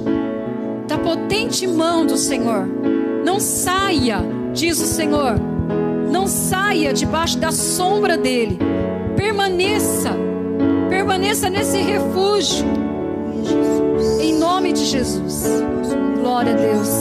da 0.87 0.99
potente 0.99 1.67
mão 1.67 2.07
do 2.07 2.17
Senhor. 2.17 2.67
Não 3.25 3.41
saia, 3.41 4.19
diz 4.53 4.81
o 4.81 4.87
Senhor. 4.87 5.35
Não 6.11 6.27
saia 6.27 6.93
debaixo 6.93 7.39
da 7.39 7.53
sombra 7.53 8.17
dele 8.17 8.59
permaneça, 9.19 10.15
permaneça 10.89 11.51
nesse 11.51 11.79
refúgio. 11.79 12.65
Em 14.21 14.33
nome 14.39 14.73
de 14.73 14.85
Jesus. 14.85 15.45
Glória 16.21 16.53
a 16.53 16.57
Deus. 16.57 16.89